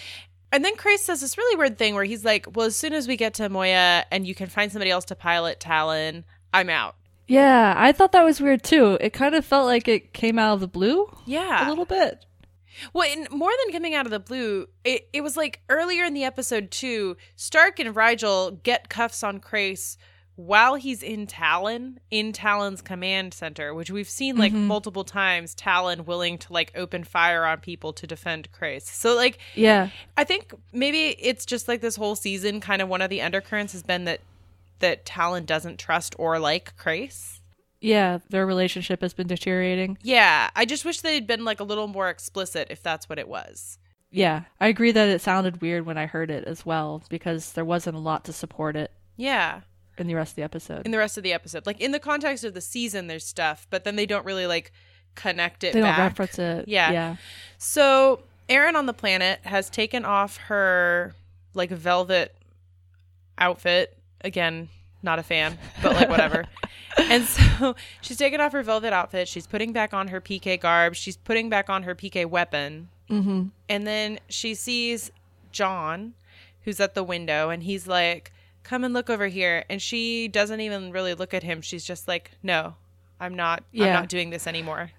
[0.51, 3.07] and then Crais says this really weird thing where he's like, "Well, as soon as
[3.07, 6.97] we get to Moya and you can find somebody else to pilot Talyn, I'm out."
[7.29, 8.99] Yeah, I thought that was weird too.
[9.01, 12.27] It kind of felt like it came out of the blue Yeah, a little bit.
[12.93, 16.15] Well, and more than coming out of the blue, it, it was like earlier in
[16.15, 17.17] the episode too.
[17.37, 19.97] Stark and Rygel get cuffs on Crais
[20.37, 24.67] while he's in Talyn, in Talyn's command center, which we've seen like mm-hmm.
[24.67, 25.55] multiple times.
[25.55, 28.89] Talyn willing to like open fire on people to defend Crais.
[28.89, 29.91] So like, Yeah.
[30.17, 32.61] I think maybe it's just like this whole season.
[32.61, 34.21] Kind of one of the undercurrents has been that
[34.79, 37.41] that Talyn doesn't trust or like Crais.
[37.81, 39.99] Yeah, their relationship has been deteriorating.
[40.03, 43.29] Yeah, I just wish they'd been like a little more explicit if that's what it
[43.29, 43.79] was.
[44.11, 47.65] Yeah, I agree that it sounded weird when I heard it as well because there
[47.65, 49.63] wasn't a lot to support it Yeah.
[49.99, 50.87] In the rest of the episode.
[50.87, 51.67] in the rest of the episode.
[51.67, 54.73] Like in the context of the season, there's stuff, but then they don't really like
[55.15, 56.69] connect it They don't reference it.
[56.69, 56.91] Yeah.
[56.91, 57.17] Yeah.
[57.59, 61.15] So Aeryn on the planet has taken off her
[61.55, 62.35] like velvet
[63.39, 63.97] outfit.
[64.23, 64.69] Again,
[65.03, 66.45] not a fan, but like whatever.
[66.97, 69.29] and so she's taken off her velvet outfit.
[69.29, 70.95] She's putting back on her PK garb.
[70.95, 72.89] She's putting back on her PK weapon.
[73.11, 73.49] Mm-hmm.
[73.69, 75.11] And then she sees
[75.51, 76.15] John,
[76.63, 78.33] who's at the window, and he's like,
[78.63, 79.65] Come and look over here.
[79.69, 81.63] And she doesn't even really look at him.
[81.63, 82.75] She's just like, No,
[83.21, 84.91] I'm not I'm not doing this anymore.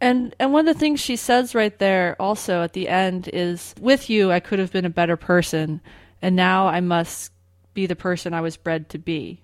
[0.00, 3.74] And and one of the things she says right there also at the end is
[3.80, 5.80] with you I could have been a better person
[6.20, 7.32] and now I must
[7.72, 9.42] be the person I was bred to be.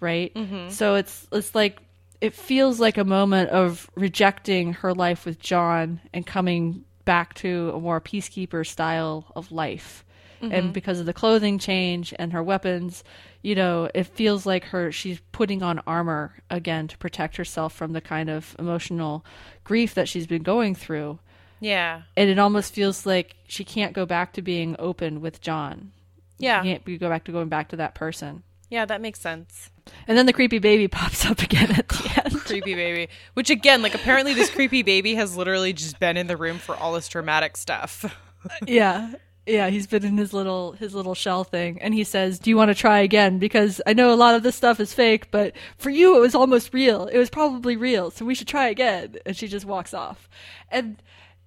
[0.00, 0.32] Right?
[0.34, 0.70] Mm-hmm.
[0.70, 1.80] So it's it's like
[2.20, 7.72] it feels like a moment of rejecting her life with John and coming back to
[7.74, 10.04] a more peacekeeper style of life.
[10.40, 10.72] And mm-hmm.
[10.72, 13.02] because of the clothing change and her weapons,
[13.42, 17.92] you know, it feels like her she's putting on armor again to protect herself from
[17.92, 19.24] the kind of emotional
[19.64, 21.18] grief that she's been going through.
[21.60, 22.02] Yeah.
[22.16, 25.92] And it almost feels like she can't go back to being open with John.
[26.38, 26.62] Yeah.
[26.62, 28.42] She can't go back to going back to that person.
[28.70, 29.70] Yeah, that makes sense.
[30.06, 32.40] And then the creepy baby pops up again at the end.
[32.40, 33.08] creepy baby.
[33.34, 36.76] Which again, like apparently this creepy baby has literally just been in the room for
[36.76, 38.16] all this dramatic stuff.
[38.66, 39.14] yeah.
[39.48, 42.56] Yeah, he's been in his little his little shell thing and he says, "Do you
[42.56, 45.54] want to try again because I know a lot of this stuff is fake, but
[45.78, 47.06] for you it was almost real.
[47.06, 50.28] It was probably real, so we should try again." And she just walks off.
[50.70, 51.02] And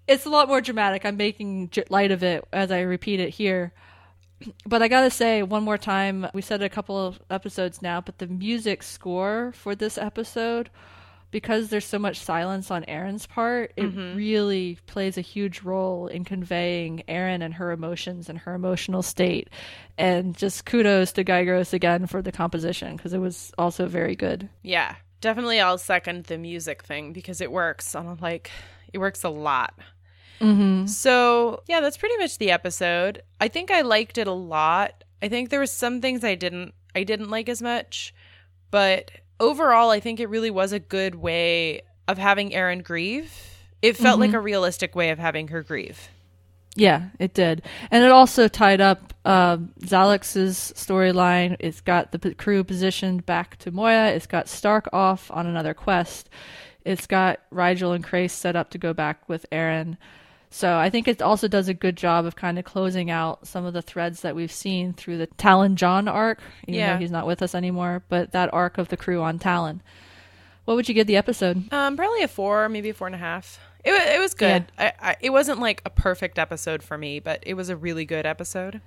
[0.07, 1.05] it's a lot more dramatic.
[1.05, 3.71] I'm making light of it as I repeat it here.
[4.65, 8.01] But I got to say one more time, we said a couple of episodes now,
[8.01, 10.71] but the music score for this episode
[11.31, 16.25] because there's so much silence on Aeryn's part, it really plays a huge role in
[16.25, 19.49] conveying Aeryn and her emotions and her emotional state.
[19.97, 24.15] And just kudos to Guy Gross again for the composition because it was also very
[24.15, 24.49] good.
[24.61, 24.95] yeah.
[25.21, 28.49] Definitely I'll second the music thing because it works on a, like
[28.91, 29.75] it works a lot.
[30.39, 30.87] Mm-hmm.
[30.87, 33.21] So yeah, that's pretty much the episode.
[33.39, 35.03] I think I liked it a lot.
[35.21, 38.15] I think there was some things I didn't I didn't like as much,
[38.71, 39.11] but
[39.41, 43.33] overall I think it really was a good way of having Aeryn grieve.
[43.81, 46.09] It felt like a realistic way of having her grieve.
[46.75, 51.57] Yeah, it did, and it also tied up um, Xhalax's storyline.
[51.59, 54.11] It's got the p- crew positioned back to Moya.
[54.13, 56.29] It's got Stark off on another quest.
[56.85, 59.97] It's got Rygel and Crais set up to go back with Aeryn.
[60.53, 63.65] So I think it also does a good job of kind of closing out some
[63.65, 66.39] of the threads that we've seen through the Talyn John arc.
[66.67, 66.93] Even Yeah.
[66.93, 69.79] though he's not with us anymore, but that arc of the crew on Talyn.
[70.65, 71.71] What would you give the episode?
[71.73, 73.59] Um, probably a four, maybe a four and a half.
[73.83, 74.65] It it was good.
[74.77, 78.05] I, I it wasn't like a perfect episode for me, but it was a really
[78.05, 78.81] good episode.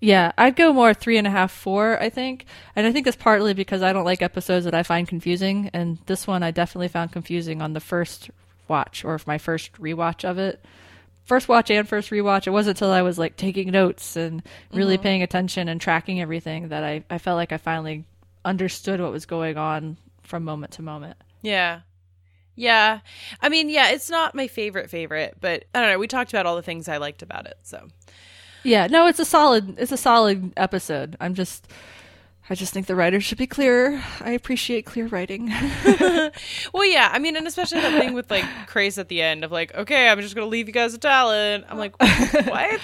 [0.00, 2.46] Yeah, I'd go more three and a half, four, I think.
[2.74, 5.70] And I think that's partly because I don't like episodes that I find confusing.
[5.72, 8.30] And this one I definitely found confusing on the first
[8.68, 10.64] watch or my first rewatch of it.
[11.24, 14.96] First watch and first rewatch, it wasn't until I was like taking notes and really
[14.96, 15.02] mm-hmm.
[15.02, 18.04] paying attention and tracking everything that I, I felt like I finally
[18.44, 21.16] understood what was going on from moment to moment.
[21.42, 21.80] Yeah.
[22.56, 23.00] Yeah.
[23.40, 25.98] I mean, yeah, it's not my favorite favorite, but I don't know.
[25.98, 27.58] We talked about all the things I liked about it.
[27.62, 27.88] So,
[28.62, 31.16] Yeah, no, it's a solid it's a solid episode.
[31.20, 31.68] I'm just
[32.48, 34.02] I just think the writers should be clearer.
[34.20, 35.48] I appreciate clear writing.
[36.74, 37.08] well, yeah.
[37.10, 40.08] I mean, and especially that thing with like Crais at the end of like, okay,
[40.08, 41.64] I'm just going to leave you guys a Talyn.
[41.68, 41.98] I'm like,
[42.48, 42.80] what?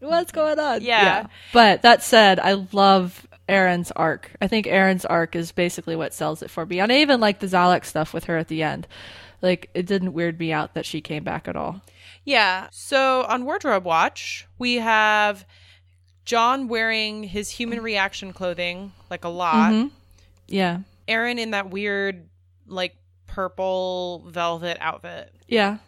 [0.00, 0.80] What's going on?
[0.80, 1.26] Yeah.
[1.52, 4.30] But that said, I love Aeryn's arc.
[4.40, 6.80] I think Aeryn's arc is basically what sells it for me.
[6.80, 8.86] And I even like the Xhalax stuff with her at the end.
[9.42, 11.82] Like it didn't weird me out that she came back at all.
[12.24, 12.68] Yeah.
[12.70, 15.44] So on Wardrobe Watch, we have
[16.30, 17.82] John wearing his human mm.
[17.82, 19.72] reaction clothing like a lot.
[19.72, 19.88] Mm-hmm.
[20.46, 20.78] Yeah.
[21.08, 22.28] Aeryn in that weird,
[22.68, 22.94] like,
[23.26, 25.34] purple velvet outfit.
[25.48, 25.78] Yeah.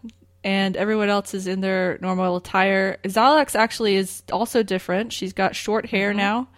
[0.43, 2.97] And everyone else is in their normal attire.
[3.05, 5.13] Xhalax actually is also different.
[5.13, 6.19] She's got short hair mm-hmm.
[6.19, 6.49] now.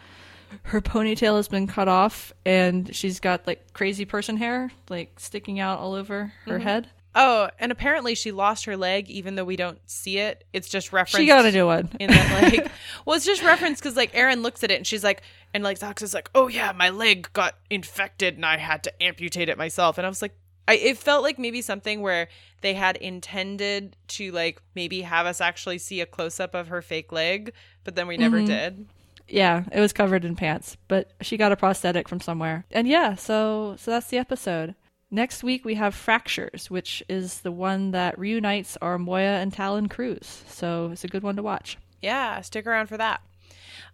[0.63, 5.61] Her ponytail has been cut off and she's got like crazy person hair like sticking
[5.61, 6.63] out all over her mm-hmm.
[6.63, 6.89] head.
[7.15, 10.45] Oh, and apparently she lost her leg, even though we don't see it.
[10.53, 11.17] It's just referenced.
[11.17, 11.91] She got a new one.
[12.01, 12.71] in that like
[13.07, 15.79] well it's just referenced because like Aeryn looks at it and she's like and like
[15.79, 19.59] Xhalax is like oh yeah my leg got infected and I had to amputate it
[19.59, 20.37] myself and I was like
[20.67, 22.29] I it felt like maybe something where
[22.63, 26.83] they had intended to like maybe have us actually see a close up of her
[26.83, 27.53] fake leg
[27.85, 28.47] but then we never mm-hmm.
[28.47, 28.87] did
[29.29, 32.67] Yeah, it was covered in pants, but she got a prosthetic from somewhere.
[32.71, 34.75] And yeah, so so that's the episode.
[35.11, 39.89] Next week we have Fractures, which is the one that reunites our Moya and Talyn
[39.89, 40.43] crews.
[40.49, 41.79] So it's a good one to watch.
[42.03, 43.21] yeah stick around for that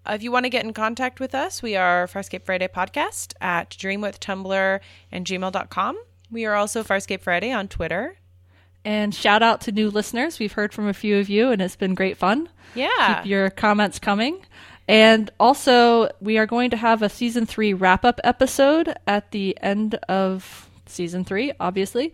[0.07, 3.35] uh, if you want to get in contact with us we are Farscape Friday podcast
[3.41, 4.81] at dreamwithtumblr
[5.13, 5.99] and gmail.com
[6.33, 8.17] We are also Farscape Friday on Twitter.
[8.83, 10.39] And shout out to new listeners.
[10.39, 12.49] We've heard from a few of you, and it's been great fun.
[12.75, 13.17] Yeah.
[13.23, 14.41] Keep your comments coming.
[14.89, 19.55] And also, we are going to have a season three wrap up episode at the
[19.61, 22.12] end of season three, obviously.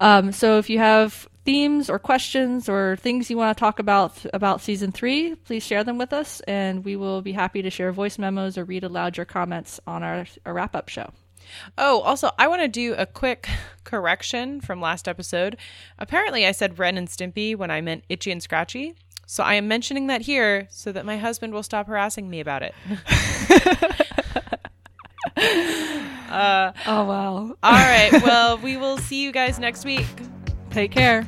[0.00, 4.24] Um, so if you have themes or questions or things you want to talk about
[4.32, 7.90] about season three, please share them with us, and we will be happy to share
[7.92, 11.10] voice memos or read aloud your comments on our, our wrap up show.
[11.78, 13.48] Oh, also, I want to do a quick
[13.84, 15.56] correction from last episode.
[15.98, 18.94] Apparently, I said Ren and Stimpy when I meant Itchy and Scratchy.
[19.26, 22.62] So I am mentioning that here so that my husband will stop harassing me about
[22.62, 22.74] it.
[26.28, 27.56] Uh, oh, wow.
[27.62, 28.10] All right.
[28.22, 30.06] Well, we will see you guys next week.
[30.70, 31.26] Take care.